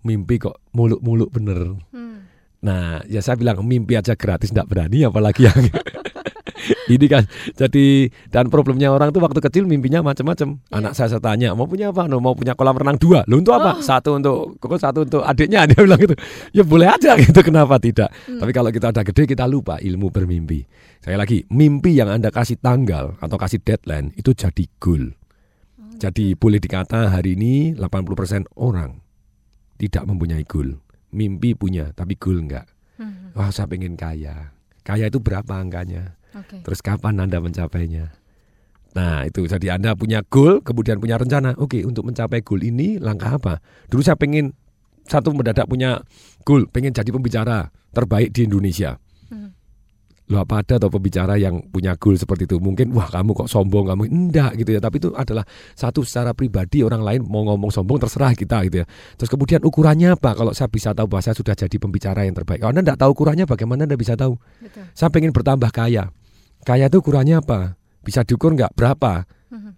[0.04, 1.80] mimpi kok muluk-muluk bener.
[2.64, 5.68] Nah, ya saya bilang mimpi aja gratis tidak berani apalagi yang
[6.94, 7.28] ini kan
[7.60, 10.64] jadi dan problemnya orang tuh waktu kecil mimpinya macam-macam.
[10.72, 12.08] Anak saya, saya tanya mau punya apa?
[12.08, 13.20] No, mau punya kolam renang dua.
[13.28, 13.84] Lo untuk apa?
[13.84, 16.16] Satu untuk kok satu untuk adiknya dia bilang gitu.
[16.56, 18.08] Ya boleh aja gitu kenapa tidak?
[18.24, 20.64] Tapi kalau kita udah gede kita lupa ilmu bermimpi.
[21.04, 25.12] Saya lagi mimpi yang anda kasih tanggal atau kasih deadline itu jadi goal.
[26.00, 29.03] Jadi boleh dikata hari ini 80% orang
[29.80, 30.78] tidak mempunyai goal.
[31.14, 32.66] Mimpi punya tapi goal enggak.
[33.34, 34.54] Wah saya pengen kaya.
[34.86, 36.14] Kaya itu berapa angkanya?
[36.34, 36.62] Oke.
[36.62, 38.14] Terus kapan Anda mencapainya?
[38.94, 41.58] Nah itu jadi Anda punya goal, kemudian punya rencana.
[41.58, 43.58] Oke untuk mencapai goal ini langkah apa?
[43.90, 44.54] Dulu saya pengen
[45.04, 46.00] satu mendadak punya
[46.46, 49.02] goal, pengen jadi pembicara terbaik di Indonesia.
[50.24, 52.56] Loh apa ada atau pembicara yang punya goal seperti itu?
[52.56, 54.80] Mungkin wah kamu kok sombong, kamu enggak gitu ya.
[54.80, 55.44] Tapi itu adalah
[55.76, 58.86] satu secara pribadi orang lain mau ngomong sombong terserah kita gitu ya.
[59.20, 60.32] Terus kemudian ukurannya apa?
[60.32, 62.64] Kalau saya bisa tahu bahwa saya sudah jadi pembicara yang terbaik.
[62.64, 64.40] Kalau Anda enggak tahu ukurannya bagaimana Anda bisa tahu?
[64.64, 64.88] Betul.
[64.96, 66.08] Saya pengen bertambah kaya.
[66.64, 67.76] Kaya itu ukurannya apa?
[68.00, 68.72] Bisa diukur nggak?
[68.72, 69.28] Berapa?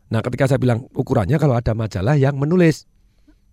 [0.07, 2.87] Nah ketika saya bilang ukurannya kalau ada majalah yang menulis.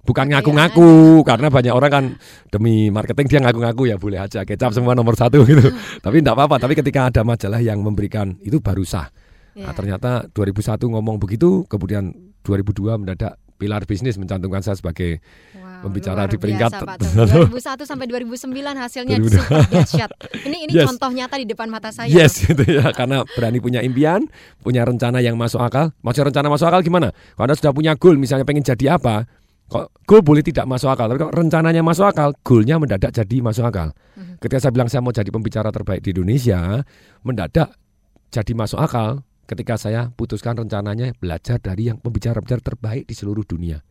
[0.04, 2.06] Bukan ngaku-ngaku karena banyak orang kan
[2.52, 5.72] demi marketing dia ngaku-ngaku ya boleh aja kecap semua nomor satu gitu.
[6.04, 6.60] Tapi enggak apa-apa.
[6.60, 9.08] Tapi ketika ada majalah yang memberikan itu baru sah.
[9.54, 12.10] Nah, ternyata 2001 ngomong begitu, kemudian
[12.42, 15.24] 2002 mendadak pilar bisnis mencantumkan saya sebagai
[15.56, 20.12] wow, pembicara di peringkat biasa, 2001 sampai 2009 hasilnya super dahsyat.
[20.44, 20.86] Ini ini yes.
[20.90, 22.12] contoh nyata di depan mata saya.
[22.12, 24.28] Yes, itu ya karena berani punya impian,
[24.60, 25.96] punya rencana yang masuk akal.
[26.04, 27.16] Maksudnya rencana masuk akal gimana?
[27.38, 29.30] Kalau Anda sudah punya goal misalnya pengen jadi apa,
[29.72, 33.66] kok goal boleh tidak masuk akal, tapi kalau rencananya masuk akal, goalnya mendadak jadi masuk
[33.66, 33.90] akal.
[33.92, 34.36] Mm-hmm.
[34.44, 36.84] Ketika saya bilang saya mau jadi pembicara terbaik di Indonesia,
[37.26, 37.74] mendadak
[38.30, 43.82] jadi masuk akal ketika saya putuskan rencananya belajar dari yang pembicara-pembicara terbaik di seluruh dunia.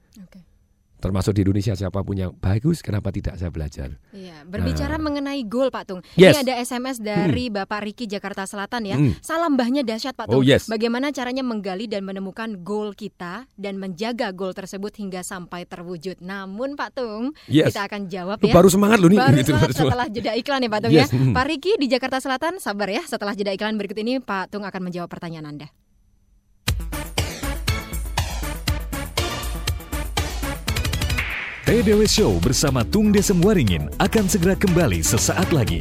[1.02, 3.98] Termasuk di Indonesia siapa pun yang bagus, kenapa tidak saya belajar?
[4.14, 5.10] Iya, berbicara nah.
[5.10, 6.00] mengenai goal Pak Tung.
[6.14, 6.38] Yes.
[6.38, 7.58] Ini ada SMS dari hmm.
[7.58, 8.94] Bapak Riki Jakarta Selatan ya.
[8.94, 9.18] Hmm.
[9.18, 10.38] Salam mbahnya dahsyat Pak Tung.
[10.38, 10.70] Oh, yes.
[10.70, 16.22] Bagaimana caranya menggali dan menemukan goal kita dan menjaga goal tersebut hingga sampai terwujud.
[16.22, 17.74] Namun Pak Tung, yes.
[17.74, 18.54] kita akan jawab ya.
[18.54, 19.18] Baru semangat loh nih.
[19.18, 21.10] Baru gitu, semangat setelah jeda iklan ya Pak Tung yes.
[21.10, 21.18] ya.
[21.18, 21.34] Hmm.
[21.34, 23.02] Pak Riki di Jakarta Selatan, sabar ya.
[23.02, 25.66] Setelah jeda iklan berikut ini Pak Tung akan menjawab pertanyaan Anda.
[31.72, 35.80] TDW Show bersama Tung Desem Waringin akan segera kembali sesaat lagi.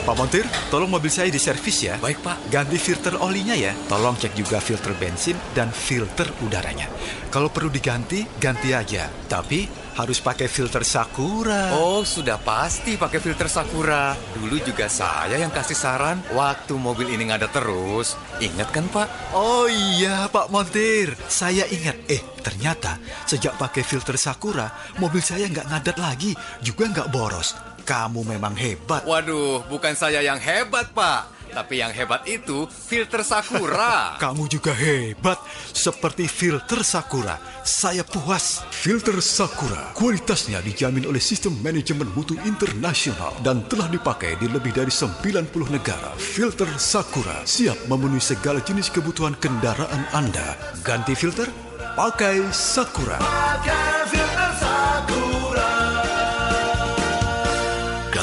[0.00, 2.00] Pak Montir, tolong mobil saya diservis ya.
[2.00, 2.48] Baik, Pak.
[2.48, 3.76] Ganti filter olinya ya.
[3.84, 6.88] Tolong cek juga filter bensin dan filter udaranya.
[7.28, 9.06] Kalau perlu diganti, ganti aja.
[9.28, 9.68] Tapi
[10.00, 11.76] harus pakai filter Sakura.
[11.76, 14.16] Oh, sudah pasti pakai filter Sakura.
[14.32, 18.16] Dulu juga saya yang kasih saran waktu mobil ini nggak ada terus.
[18.40, 19.36] Ingat kan, Pak?
[19.36, 21.12] Oh iya, Pak Montir.
[21.28, 22.00] Saya ingat.
[22.08, 22.96] Eh, ternyata
[23.28, 26.32] sejak pakai filter Sakura, mobil saya nggak ngadat lagi,
[26.64, 27.52] juga nggak boros.
[27.90, 29.02] Kamu memang hebat.
[29.02, 31.42] Waduh, bukan saya yang hebat, Pak.
[31.50, 34.14] Tapi yang hebat itu filter Sakura.
[34.22, 35.42] Kamu juga hebat,
[35.74, 37.34] seperti filter Sakura.
[37.66, 38.62] Saya puas.
[38.70, 44.94] Filter Sakura, kualitasnya dijamin oleh Sistem Manajemen Mutu Internasional dan telah dipakai di lebih dari
[44.94, 46.14] 90 negara.
[46.14, 50.54] Filter Sakura siap memenuhi segala jenis kebutuhan kendaraan Anda.
[50.86, 51.50] Ganti filter?
[51.98, 53.18] Pakai Sakura.
[53.18, 54.49] Pakai filter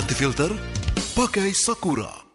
[0.08, 0.56] Ganti filter?
[1.20, 2.27] Pakai Sakura.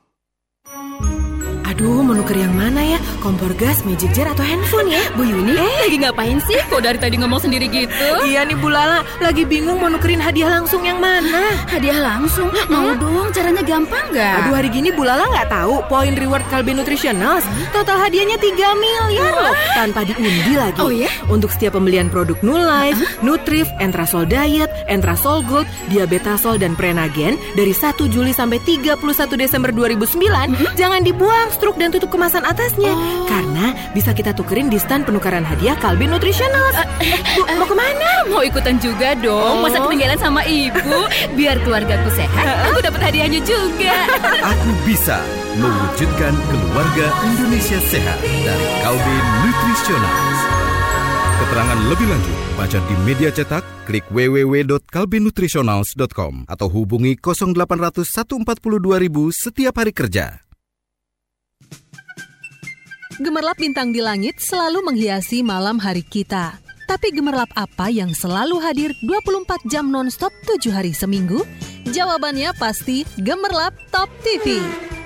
[1.73, 3.01] Aduh, mau nuker yang mana ya?
[3.25, 5.01] Kompor gas, magic jar, atau handphone ya?
[5.17, 6.61] Bu Yuni, eh lagi ngapain sih?
[6.69, 8.09] Kok dari tadi ngomong sendiri gitu?
[8.29, 11.49] Iya nih Bu Lala, lagi bingung mau nukerin hadiah langsung yang mana.
[11.73, 12.53] Hadiah langsung?
[12.69, 14.37] Mau dong, caranya gampang nggak?
[14.45, 17.49] Aduh, hari gini Bu Lala nggak tahu poin reward Kalbe Nutritionals.
[17.73, 20.77] Total hadiahnya 3 miliar loh, tanpa diundi lagi.
[20.77, 21.09] Oh ya?
[21.33, 27.97] Untuk setiap pembelian produk Nulife, Nutrif, Entrasol Diet, Entrasol Gold, Diabetasol, dan Prenagen dari 1
[28.13, 29.01] Juli sampai 31
[29.41, 32.93] Desember 2009, jangan dibuang struk dan tutup kemasan atasnya.
[32.93, 33.27] Oh.
[33.29, 36.73] Karena bisa kita tukerin di stand penukaran hadiah Kalbi Nutritional.
[36.73, 36.87] Uh,
[37.37, 38.11] Bu, uh, mau ke mana?
[38.29, 39.61] Mau ikutan juga dong.
[39.61, 39.63] Oh.
[39.65, 40.97] Masa ketinggalan sama ibu?
[41.35, 43.95] Biar keluargaku sehat, aku dapat hadiahnya juga.
[44.53, 45.23] Aku bisa
[45.57, 50.17] mewujudkan keluarga Indonesia sehat dari Kalbi Nutritional.
[51.43, 58.47] Keterangan lebih lanjut, baca di media cetak, klik www.kalbinutritionals.com atau hubungi 0800 142
[59.35, 60.47] setiap hari kerja.
[63.23, 66.59] Gemerlap bintang di langit selalu menghiasi malam hari kita.
[66.91, 71.47] Tapi gemerlap apa yang selalu hadir 24 jam nonstop 7 hari seminggu?
[71.95, 74.59] Jawabannya pasti Gemerlap Top TV.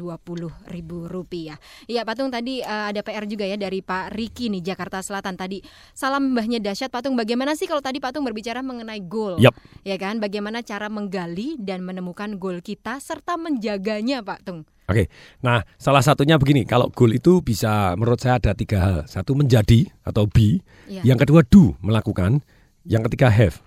[0.71, 1.59] ribu rupiah.
[1.91, 5.65] Iya, Patung tadi uh, ada PR juga ya dari Pak Riki nih Jakarta Selatan tadi.
[5.97, 7.17] Salam mbahnya dahsyat Patung.
[7.17, 9.41] Bagaimana sih kalau tadi Patung berbicara mengenai goal?
[9.41, 9.57] Yep.
[9.89, 10.21] Ya kan?
[10.21, 14.69] Bagaimana cara menggali dan menemukan goal kita serta menjaganya Pak Tung?
[14.89, 15.13] Oke,
[15.45, 18.99] nah salah satunya begini, kalau goal itu bisa menurut saya ada tiga hal.
[19.05, 21.05] Satu menjadi atau be, ya.
[21.05, 22.41] yang kedua do, melakukan,
[22.89, 23.61] yang ketiga have.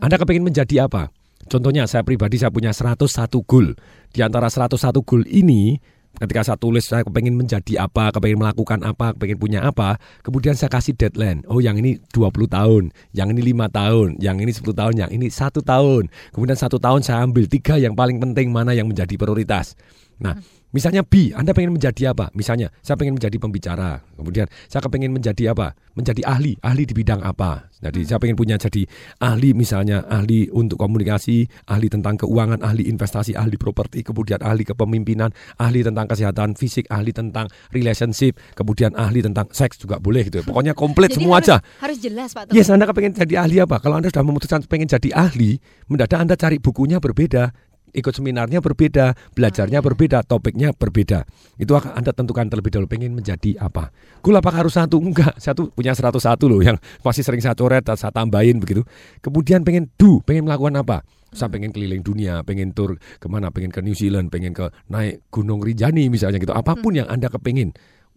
[0.00, 1.12] Anda kepingin menjadi apa?
[1.44, 3.76] Contohnya saya pribadi saya punya 101 goal.
[4.08, 5.76] Di antara 101 goal ini
[6.20, 10.70] ketika saya tulis saya kepengen menjadi apa, kepengen melakukan apa, kepengen punya apa, kemudian saya
[10.70, 11.42] kasih deadline.
[11.50, 12.82] Oh, yang ini 20 tahun,
[13.16, 16.10] yang ini lima tahun, yang ini 10 tahun, yang ini satu tahun.
[16.30, 19.74] Kemudian satu tahun saya ambil tiga yang paling penting mana yang menjadi prioritas.
[20.22, 20.38] Nah,
[20.74, 22.34] Misalnya B, Anda pengen menjadi apa?
[22.34, 24.02] Misalnya, saya pengen menjadi pembicara.
[24.18, 25.78] Kemudian, saya pengen menjadi apa?
[25.94, 26.58] Menjadi ahli.
[26.66, 27.70] Ahli di bidang apa?
[27.78, 28.82] Jadi, saya pengen punya jadi
[29.22, 35.30] ahli misalnya, ahli untuk komunikasi, ahli tentang keuangan, ahli investasi, ahli properti, kemudian ahli kepemimpinan,
[35.62, 40.42] ahli tentang kesehatan fisik, ahli tentang relationship, kemudian ahli tentang seks juga boleh gitu.
[40.42, 41.56] Pokoknya komplit jadi semua harus, aja.
[41.78, 42.50] Harus jelas, Pak.
[42.50, 43.78] Yes, Anda pengen jadi ahli apa?
[43.78, 47.54] Kalau Anda sudah memutuskan pengen jadi ahli, mendadak Anda cari bukunya berbeda
[47.94, 49.86] ikut seminarnya berbeda, belajarnya iya.
[49.86, 51.22] berbeda, topiknya berbeda.
[51.56, 53.94] Itu akan Anda tentukan terlebih dahulu pengen menjadi apa.
[54.20, 54.98] Gula apakah harus satu?
[54.98, 56.18] Enggak, satu punya 101
[56.50, 56.76] loh yang
[57.06, 58.82] masih sering saya coret, saya tambahin begitu.
[59.22, 61.06] Kemudian pengen do, pengen melakukan apa?
[61.34, 65.26] Saya pengen keliling dunia, pengen tur ke mana, pengen ke New Zealand, pengen ke naik
[65.34, 66.54] Gunung Rinjani misalnya gitu.
[66.54, 66.98] Apa pun hmm.
[67.02, 67.74] yang Anda kepingin.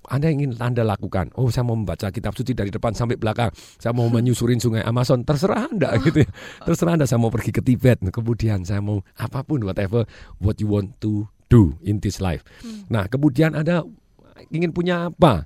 [0.07, 1.35] Anda ingin Anda lakukan.
[1.35, 3.51] Oh, saya mau membaca kitab suci dari depan sampai belakang.
[3.75, 5.27] Saya mau menyusurin sungai Amazon.
[5.27, 6.29] Terserah Anda gitu ya.
[6.63, 7.99] Terserah Anda saya mau pergi ke Tibet.
[8.07, 10.07] Kemudian saya mau apa pun whatever
[10.39, 12.47] what you want to do in this life.
[12.63, 12.87] Hmm.
[12.87, 13.83] Nah, kemudian Anda
[14.47, 15.43] ingin punya apa?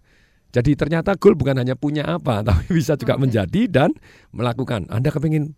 [0.51, 3.23] Jadi ternyata goal bukan hanya punya apa, tapi bisa juga okay.
[3.23, 3.89] menjadi dan
[4.35, 4.85] melakukan.
[4.93, 5.57] Anda kepingin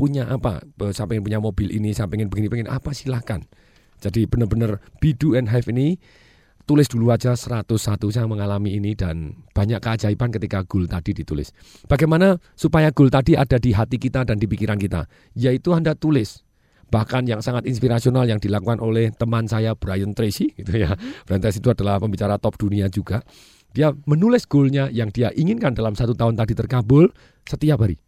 [0.00, 0.64] punya apa?
[0.96, 3.42] Saya pengen punya mobil ini, saya pengen begini, pengen apa silahkan.
[4.02, 5.96] Jadi benar-benar be do and have ini
[6.64, 7.68] tulis dulu aja 101
[8.08, 11.52] saya mengalami ini dan banyak keajaiban ketika goal tadi ditulis.
[11.84, 15.04] Bagaimana supaya goal tadi ada di hati kita dan di pikiran kita?
[15.36, 16.40] Yaitu Anda tulis.
[16.88, 20.96] Bahkan yang sangat inspirasional yang dilakukan oleh teman saya Brian Tracy gitu ya.
[21.28, 23.24] Brian Tracy itu adalah pembicara top dunia juga.
[23.74, 27.10] Dia menulis goalnya yang dia inginkan dalam satu tahun tadi terkabul
[27.44, 27.98] setiap hari.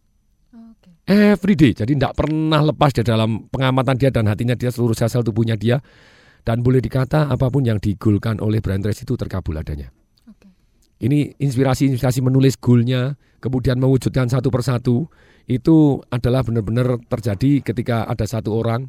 [1.07, 1.71] Every day.
[1.71, 5.79] Jadi tidak pernah lepas di dalam pengamatan dia dan hatinya dia seluruh sel-sel tubuhnya dia
[6.47, 9.91] dan boleh dikata apa pun yang digulkan oleh Brian Tracy itu terkabul adanya.
[10.31, 10.47] Okay.
[11.03, 15.11] Ini inspirasi-inspirasi menulis goalnya, kemudian mewujudkan satu persatu,
[15.51, 18.87] itu adalah benar-benar terjadi ketika ada satu orang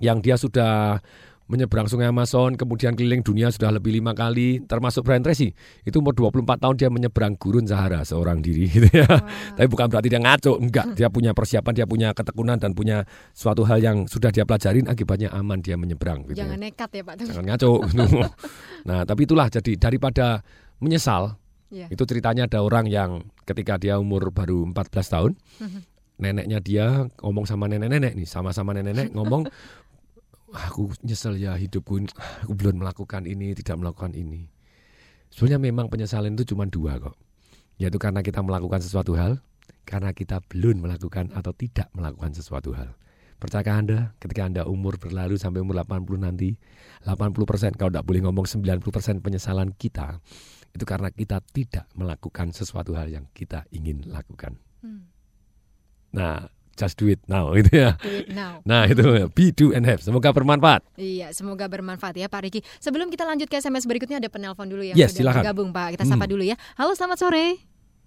[0.00, 1.04] yang dia sudah
[1.48, 5.56] menyeberang sungai Amazon, kemudian keliling dunia sudah lebih lima kali, termasuk Brian Tracy.
[5.82, 8.68] Itu umur 24 tahun dia menyeberang gurun Sahara seorang diri.
[8.68, 9.08] Gitu ya.
[9.08, 9.56] Wow.
[9.56, 10.86] Tapi bukan berarti dia ngaco, enggak.
[10.98, 15.30] Dia punya persiapan, dia punya ketekunan dan punya suatu hal yang sudah dia pelajarin, akibatnya
[15.30, 16.26] aman dia menyeberang.
[16.26, 16.42] Gitu.
[16.42, 16.64] Jangan ya.
[16.68, 17.14] nekat ya Pak.
[17.22, 17.72] Jangan ngaco.
[18.88, 20.42] nah tapi itulah jadi daripada
[20.82, 21.38] menyesal,
[21.70, 21.88] yeah.
[21.88, 25.32] itu ceritanya ada orang yang ketika dia umur baru 14 tahun,
[25.62, 25.80] mhm.
[26.18, 26.86] neneknya dia
[27.22, 29.46] ngomong sama nenek-nenek nih, sama-sama nenek-nenek ngomong
[30.52, 32.08] aku nyesel ya hidupku
[32.44, 34.48] aku belum melakukan ini tidak melakukan ini.
[35.28, 37.16] Sebenarnya memang penyesalan itu cuma dua kok.
[37.76, 39.38] Yaitu karena kita melakukan sesuatu hal
[39.84, 42.92] karena kita belum melakukan atau tidak melakukan sesuatu hal.
[43.38, 46.58] Percaya anda ketika anda umur berlalu sampai umur 80 nanti
[47.06, 50.18] 80% kalau tidak boleh ngomong 90% penyesalan kita
[50.74, 54.58] itu karena kita tidak melakukan sesuatu hal yang kita ingin lakukan.
[54.78, 55.10] Hmm.
[56.14, 56.46] nah
[56.78, 57.98] just do it now gitu ya.
[57.98, 58.62] Do it now.
[58.62, 59.02] Nah itu
[59.34, 59.98] be do and have.
[59.98, 60.86] Semoga bermanfaat.
[60.94, 62.60] Iya, semoga bermanfaat ya Pak Riki.
[62.78, 65.42] Sebelum kita lanjut ke SMS berikutnya ada penelpon dulu yang yes, sudah silakan.
[65.42, 65.98] bergabung Pak.
[65.98, 66.32] Kita sapa hmm.
[66.32, 66.56] dulu ya.
[66.78, 67.46] Halo, selamat sore.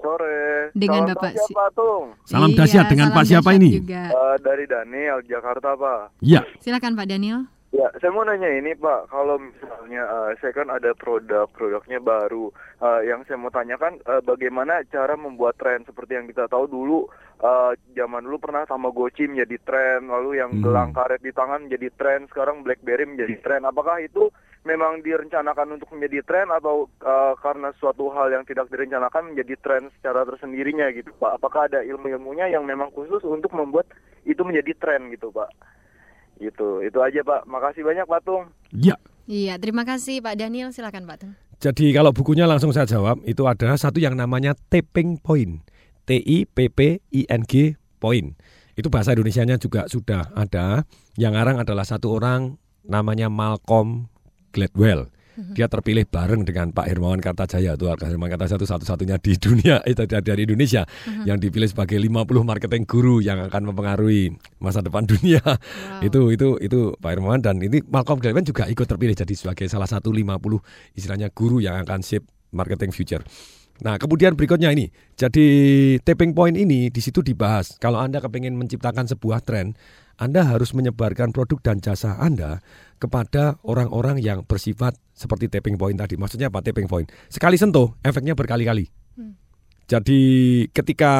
[0.01, 0.73] Sore.
[0.73, 2.05] Dengan Salam Bapak siapa, Tung?
[2.25, 3.85] Salam iya, dahsyat dengan Pak siapa ini?
[3.85, 6.17] Uh, dari Daniel Jakarta, Pak.
[6.25, 6.41] Iya.
[6.57, 7.45] Silakan Pak Daniel.
[7.71, 12.51] Ya, saya mau nanya ini Pak, kalau misalnya uh, saya kan ada produk, produknya baru,
[12.83, 17.07] uh, yang saya mau tanyakan uh, bagaimana cara membuat tren seperti yang kita tahu dulu,
[17.39, 20.67] uh, zaman dulu pernah Tamagotchi menjadi tren, lalu yang hmm.
[20.67, 23.63] gelang karet di tangan menjadi tren, sekarang BlackBerry menjadi tren.
[23.63, 24.27] Apakah itu
[24.67, 29.87] memang direncanakan untuk menjadi tren atau uh, karena suatu hal yang tidak direncanakan menjadi tren
[29.95, 31.39] secara tersendirinya gitu Pak?
[31.39, 33.87] Apakah ada ilmu-ilmunya yang memang khusus untuk membuat
[34.27, 35.79] itu menjadi tren gitu Pak?
[36.41, 36.81] Gitu.
[36.81, 37.45] Itu aja Pak.
[37.45, 38.49] Makasih banyak Pak Tung.
[38.73, 38.97] Iya.
[39.29, 40.73] Iya, terima kasih Pak Daniel.
[40.73, 41.33] Silakan Pak Tung.
[41.61, 45.61] Jadi kalau bukunya langsung saya jawab, itu ada satu yang namanya tipping point.
[46.09, 48.33] T I P P I N G point.
[48.73, 50.89] Itu bahasa Indonesianya juga sudah ada.
[51.13, 54.09] Yang ngarang adalah satu orang namanya Malcolm
[54.49, 55.13] Gladwell.
[55.31, 55.53] Mhm.
[55.55, 59.79] Dia terpilih bareng dengan Pak Hermawan Kartajaya itu Pak Hermawan Kartajaya itu satu-satunya di dunia
[59.91, 61.23] itu dari Indonesia uh-huh.
[61.23, 65.39] yang dipilih sebagai 50 marketing guru yang akan mempengaruhi masa depan dunia.
[65.41, 66.03] Wow.
[66.07, 69.87] itu itu itu Pak Hermawan dan ini Malcolm Gladwell juga ikut terpilih jadi sebagai salah
[69.87, 70.37] satu 50
[70.99, 73.23] istilahnya guru yang akan shape marketing future.
[73.81, 74.93] Nah, kemudian berikutnya ini.
[75.17, 75.47] Jadi
[76.05, 77.81] tipping point ini di situ dibahas.
[77.81, 79.73] Kalau Anda kepengen menciptakan sebuah tren,
[80.21, 82.61] Anda harus menyebarkan produk dan jasa Anda
[83.01, 86.13] kepada orang-orang yang bersifat seperti tapping point tadi.
[86.13, 87.09] Maksudnya apa tapping point?
[87.25, 88.85] Sekali sentuh, efeknya berkali-kali.
[89.17, 89.33] Hmm.
[89.89, 90.21] Jadi
[90.69, 91.13] ketika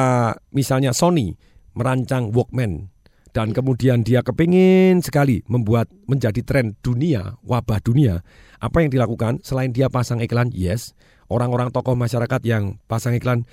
[0.54, 1.34] misalnya Sony
[1.74, 2.94] merancang Walkman
[3.34, 8.22] dan kemudian dia kepingin sekali membuat menjadi tren dunia, wabah dunia,
[8.62, 10.94] apa yang dilakukan selain dia pasang iklan, yes,
[11.26, 13.48] orang-orang tokoh masyarakat yang pasang iklan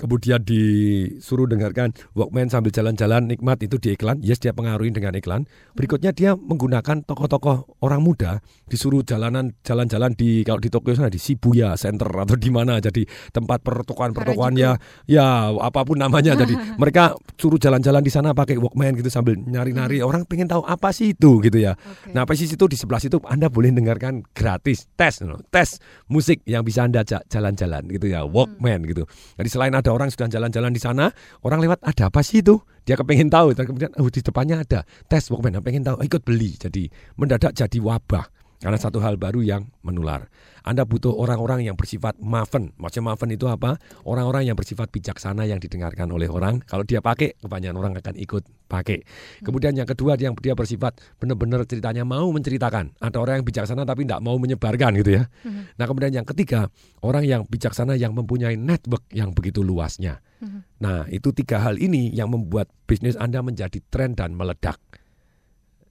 [0.00, 5.44] kemudian disuruh dengarkan Walkman sambil jalan-jalan nikmat itu di iklan, yes dia pengaruhi dengan iklan.
[5.76, 11.20] Berikutnya dia menggunakan tokoh-tokoh orang muda disuruh jalanan jalan-jalan di kalau di Tokyo sana di
[11.20, 17.14] Shibuya Center atau di mana jadi tempat pertokoan-pertokoan ya ya apa pun namanya jadi mereka
[17.36, 20.08] suruh jalan-jalan di sana pakai Walkman gitu sambil nyari-nyari hmm.
[20.08, 21.76] orang pengen tahu apa sih itu gitu ya.
[21.76, 22.16] Okay.
[22.16, 25.20] Nah, apa sih itu di sebelah situ Anda boleh dengarkan gratis tes
[25.52, 25.68] tes
[26.08, 28.90] musik yang bisa Anda jalan-jalan gitu ya Walkman hmm.
[28.90, 29.02] gitu.
[29.36, 31.12] Jadi selain ada orang sedang jalan-jalan di sana,
[31.44, 32.58] orang lewat ada apa sih itu?
[32.82, 36.58] Dia kepengen tahu, kemudian oh, di depannya ada tes Walkman, pengen tahu, ikut beli.
[36.58, 40.30] Jadi mendadak jadi wabah karena satu hal baru yang menular.
[40.62, 42.70] Anda butuh orang-orang yang bersifat maven.
[42.78, 43.82] Maksudnya maven itu apa?
[44.06, 46.62] Orang-orang yang bersifat bijaksana yang didengarkan oleh orang.
[46.62, 49.02] Kalau dia pakai, kebanyakan orang akan ikut pakai.
[49.42, 52.94] Kemudian yang kedua yang dia bersifat benar-benar ceritanya mau menceritakan.
[53.02, 55.26] Ada orang yang bijaksana tapi tidak mau menyebarkan gitu ya.
[55.42, 55.66] Hmm.
[55.74, 56.70] Nah kemudian yang ketiga,
[57.02, 60.22] orang yang bijaksana yang mempunyai network yang begitu luasnya.
[60.38, 60.62] Hmm.
[60.78, 64.78] Nah itu tiga hal ini yang membuat bisnis Anda menjadi tren dan meledak.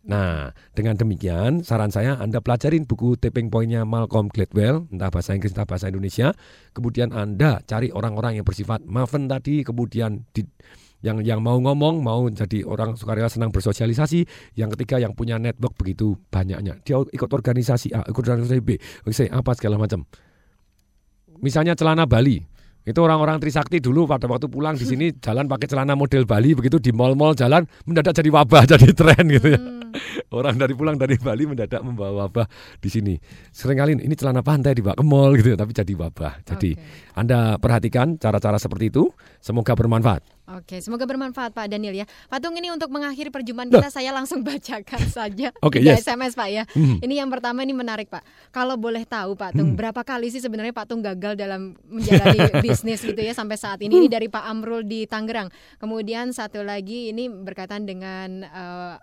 [0.02, 5.54] Nah, dengan demikian saran saya Anda pelajarin buku Tipping Point-nya Malcolm Gladwell, entah bahasa Inggris
[5.54, 6.34] entah bahasa Indonesia.
[6.74, 10.42] Kemudian Anda cari orang-orang yang bersifat maven tadi, kemudian di,
[11.06, 14.26] yang yang mau ngomong, mau jadi orang sukarela senang bersosialisasi.
[14.58, 16.82] Yang ketiga yang punya network begitu banyaknya.
[16.82, 20.02] Dia ikut organisasi A, ikut organisasi B, organisasi apa segala macam.
[21.46, 22.42] Misalnya celana Bali.
[22.82, 26.82] Itu orang-orang Trisakti dulu pada waktu pulang di sini jalan pakai celana model Bali begitu
[26.82, 29.62] di mall-mall jalan mendadak jadi wabah jadi tren gitu ya.
[29.62, 29.81] Hmm.
[30.30, 32.46] Orang dari pulang dari Bali mendadak membawa wabah
[32.78, 33.16] di sini.
[33.50, 36.46] Seringkali ini celana pantai dibawa ke mall gitu tapi jadi wabah.
[36.46, 37.14] Jadi okay.
[37.18, 39.10] Anda perhatikan cara-cara seperti itu
[39.42, 40.42] semoga bermanfaat.
[40.52, 42.06] Oke, semoga bermanfaat Pak Daniel ya.
[42.28, 46.04] Patung ini untuk mengakhiri perjumpaan kita, saya langsung bacakan saja Oke, okay, yes.
[46.04, 46.64] SMS Pak ya.
[46.76, 47.00] Hmm.
[47.00, 48.52] Ini yang pertama ini menarik Pak.
[48.52, 49.80] Kalau boleh tahu Pak Tung, hmm.
[49.80, 53.96] berapa kali sih sebenarnya Pak Tung gagal dalam menjalani bisnis gitu ya sampai saat ini?
[53.96, 55.48] Ini dari Pak Amrul di Tangerang.
[55.80, 58.96] Kemudian satu lagi ini berkaitan dengan uh,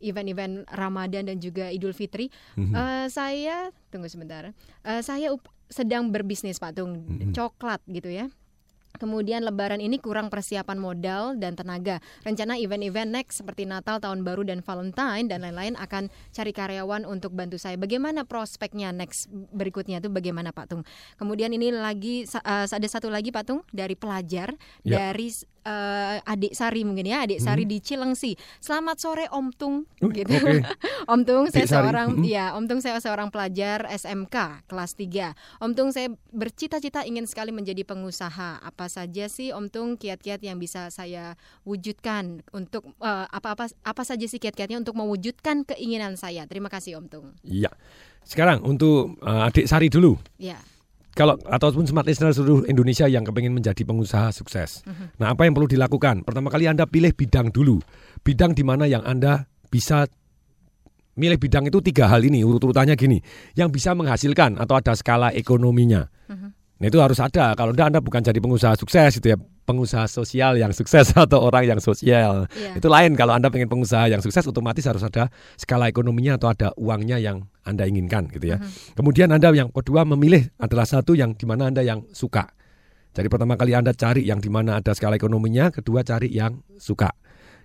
[0.00, 2.32] event-event Ramadan dan juga Idul Fitri.
[2.56, 2.74] Mm-hmm.
[2.74, 4.50] Uh, saya tunggu sebentar.
[4.82, 5.32] Uh, saya
[5.70, 7.32] sedang berbisnis Pak Tung, mm-hmm.
[7.36, 8.26] coklat gitu ya.
[9.00, 12.02] Kemudian lebaran ini kurang persiapan modal dan tenaga.
[12.26, 17.32] Rencana event-event next seperti Natal, Tahun Baru dan Valentine dan lain-lain akan cari karyawan untuk
[17.32, 17.80] bantu saya.
[17.80, 20.82] Bagaimana prospeknya next berikutnya itu bagaimana Pak Tung?
[21.16, 24.52] Kemudian ini lagi uh, ada satu lagi Pak Tung dari pelajar
[24.84, 25.08] ya.
[25.08, 25.32] dari
[25.64, 27.72] uh, adik Sari mungkin ya adik Sari hmm.
[27.72, 28.32] di Cilengsi.
[28.62, 30.32] Selamat sore Om Tung uh, gitu.
[30.32, 30.64] Okay.
[31.12, 31.74] Om Tung saya Sari.
[31.76, 32.24] seorang hmm.
[32.26, 35.64] ya Om Tung saya seorang pelajar SMK kelas 3.
[35.64, 38.62] Om Tung saya bercita-cita ingin sekali menjadi pengusaha.
[38.62, 41.36] Apa saja sih Om Tung kiat-kiat yang bisa saya
[41.66, 46.46] wujudkan untuk uh, apa-apa apa saja sih kiat-kiatnya untuk mewujudkan keinginan saya.
[46.46, 47.26] Terima kasih Om Tung.
[47.44, 47.72] Iya.
[48.20, 50.20] Sekarang untuk uh, adik Sari dulu.
[50.36, 50.69] Iya
[51.20, 54.80] kalau ataupun smart listener seluruh Indonesia yang kepengen menjadi pengusaha sukses.
[54.88, 55.12] Uh-huh.
[55.20, 56.24] Nah, apa yang perlu dilakukan?
[56.24, 57.76] Pertama kali Anda pilih bidang dulu.
[58.24, 60.08] Bidang di mana yang Anda bisa
[61.20, 63.20] milih bidang itu tiga hal ini urut-urutannya gini
[63.52, 66.08] yang bisa menghasilkan atau ada skala ekonominya.
[66.32, 66.56] Uh-huh.
[66.56, 67.52] Nah itu harus ada.
[67.52, 69.36] Kalau Anda Anda bukan jadi pengusaha sukses itu ya,
[69.68, 72.48] pengusaha sosial yang sukses atau orang yang sosial.
[72.56, 72.80] Yeah.
[72.80, 75.28] Itu lain kalau Anda pengen pengusaha yang sukses otomatis harus ada
[75.60, 78.58] skala ekonominya atau ada uangnya yang Anda inginkan gitu ya.
[78.58, 78.98] Uh -huh.
[78.98, 82.50] Kemudian Anda yang kedua memilih adalah satu yang di mana Anda yang suka.
[83.10, 87.10] Jadi pertama kali Anda cari yang di mana ada skala ekonominya, kedua cari yang suka.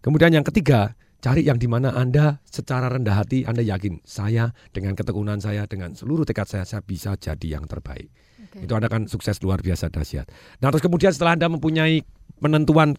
[0.02, 4.94] Kemudian yang ketiga cari yang di mana Anda secara rendah hati Anda yakin saya dengan
[4.94, 8.10] ketekunan saya dengan seluruh tekad saya saya bisa jadi yang terbaik.
[8.54, 8.70] Okay.
[8.70, 10.30] Itu Anda akan sukses luar biasa dahsyat.
[10.62, 12.06] Nah, terus kemudian setelah Anda mempunyai
[12.38, 12.94] penentuan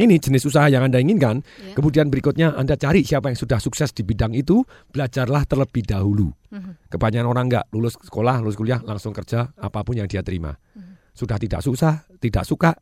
[0.00, 1.76] ini jenis usaha yang Anda inginkan, yeah.
[1.76, 6.32] kemudian berikutnya Anda cari siapa yang sudah sukses di bidang itu, belajarlah terlebih dahulu.
[6.48, 6.88] Mm-hmm.
[6.88, 10.56] Kebanyakan orang nggak lulus sekolah, lulus kuliah, langsung kerja apa pun yang dia terima.
[10.56, 11.12] Mm-hmm.
[11.12, 12.72] Sudah tidak susah, tidak suka,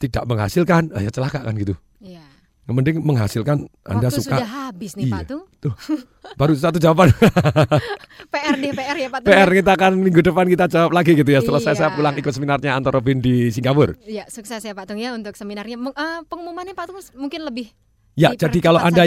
[0.00, 1.76] tidak menghasilkan, ya celaka kan gitu.
[2.00, 2.37] Yeah.
[2.68, 4.36] Yang penting menghasilkan Anda Waktu suka.
[4.36, 5.14] sudah habis nih iya.
[5.16, 5.42] Pak Tung.
[5.56, 5.72] Tuh.
[6.36, 7.08] Baru satu jawaban.
[8.36, 9.32] PR deh, PR ya Pak Tung.
[9.32, 11.72] PR kita akan minggu depan kita jawab lagi gitu ya setelah iya.
[11.72, 13.96] saya pulang ikut seminarnya Anton Robin di Singapura.
[14.04, 15.80] Iya, sukses ya Pak Tung ya untuk seminarnya.
[15.80, 17.72] Uh, pengumumannya Pak Tung mungkin lebih
[18.18, 19.06] Ya, jadi kalau Anda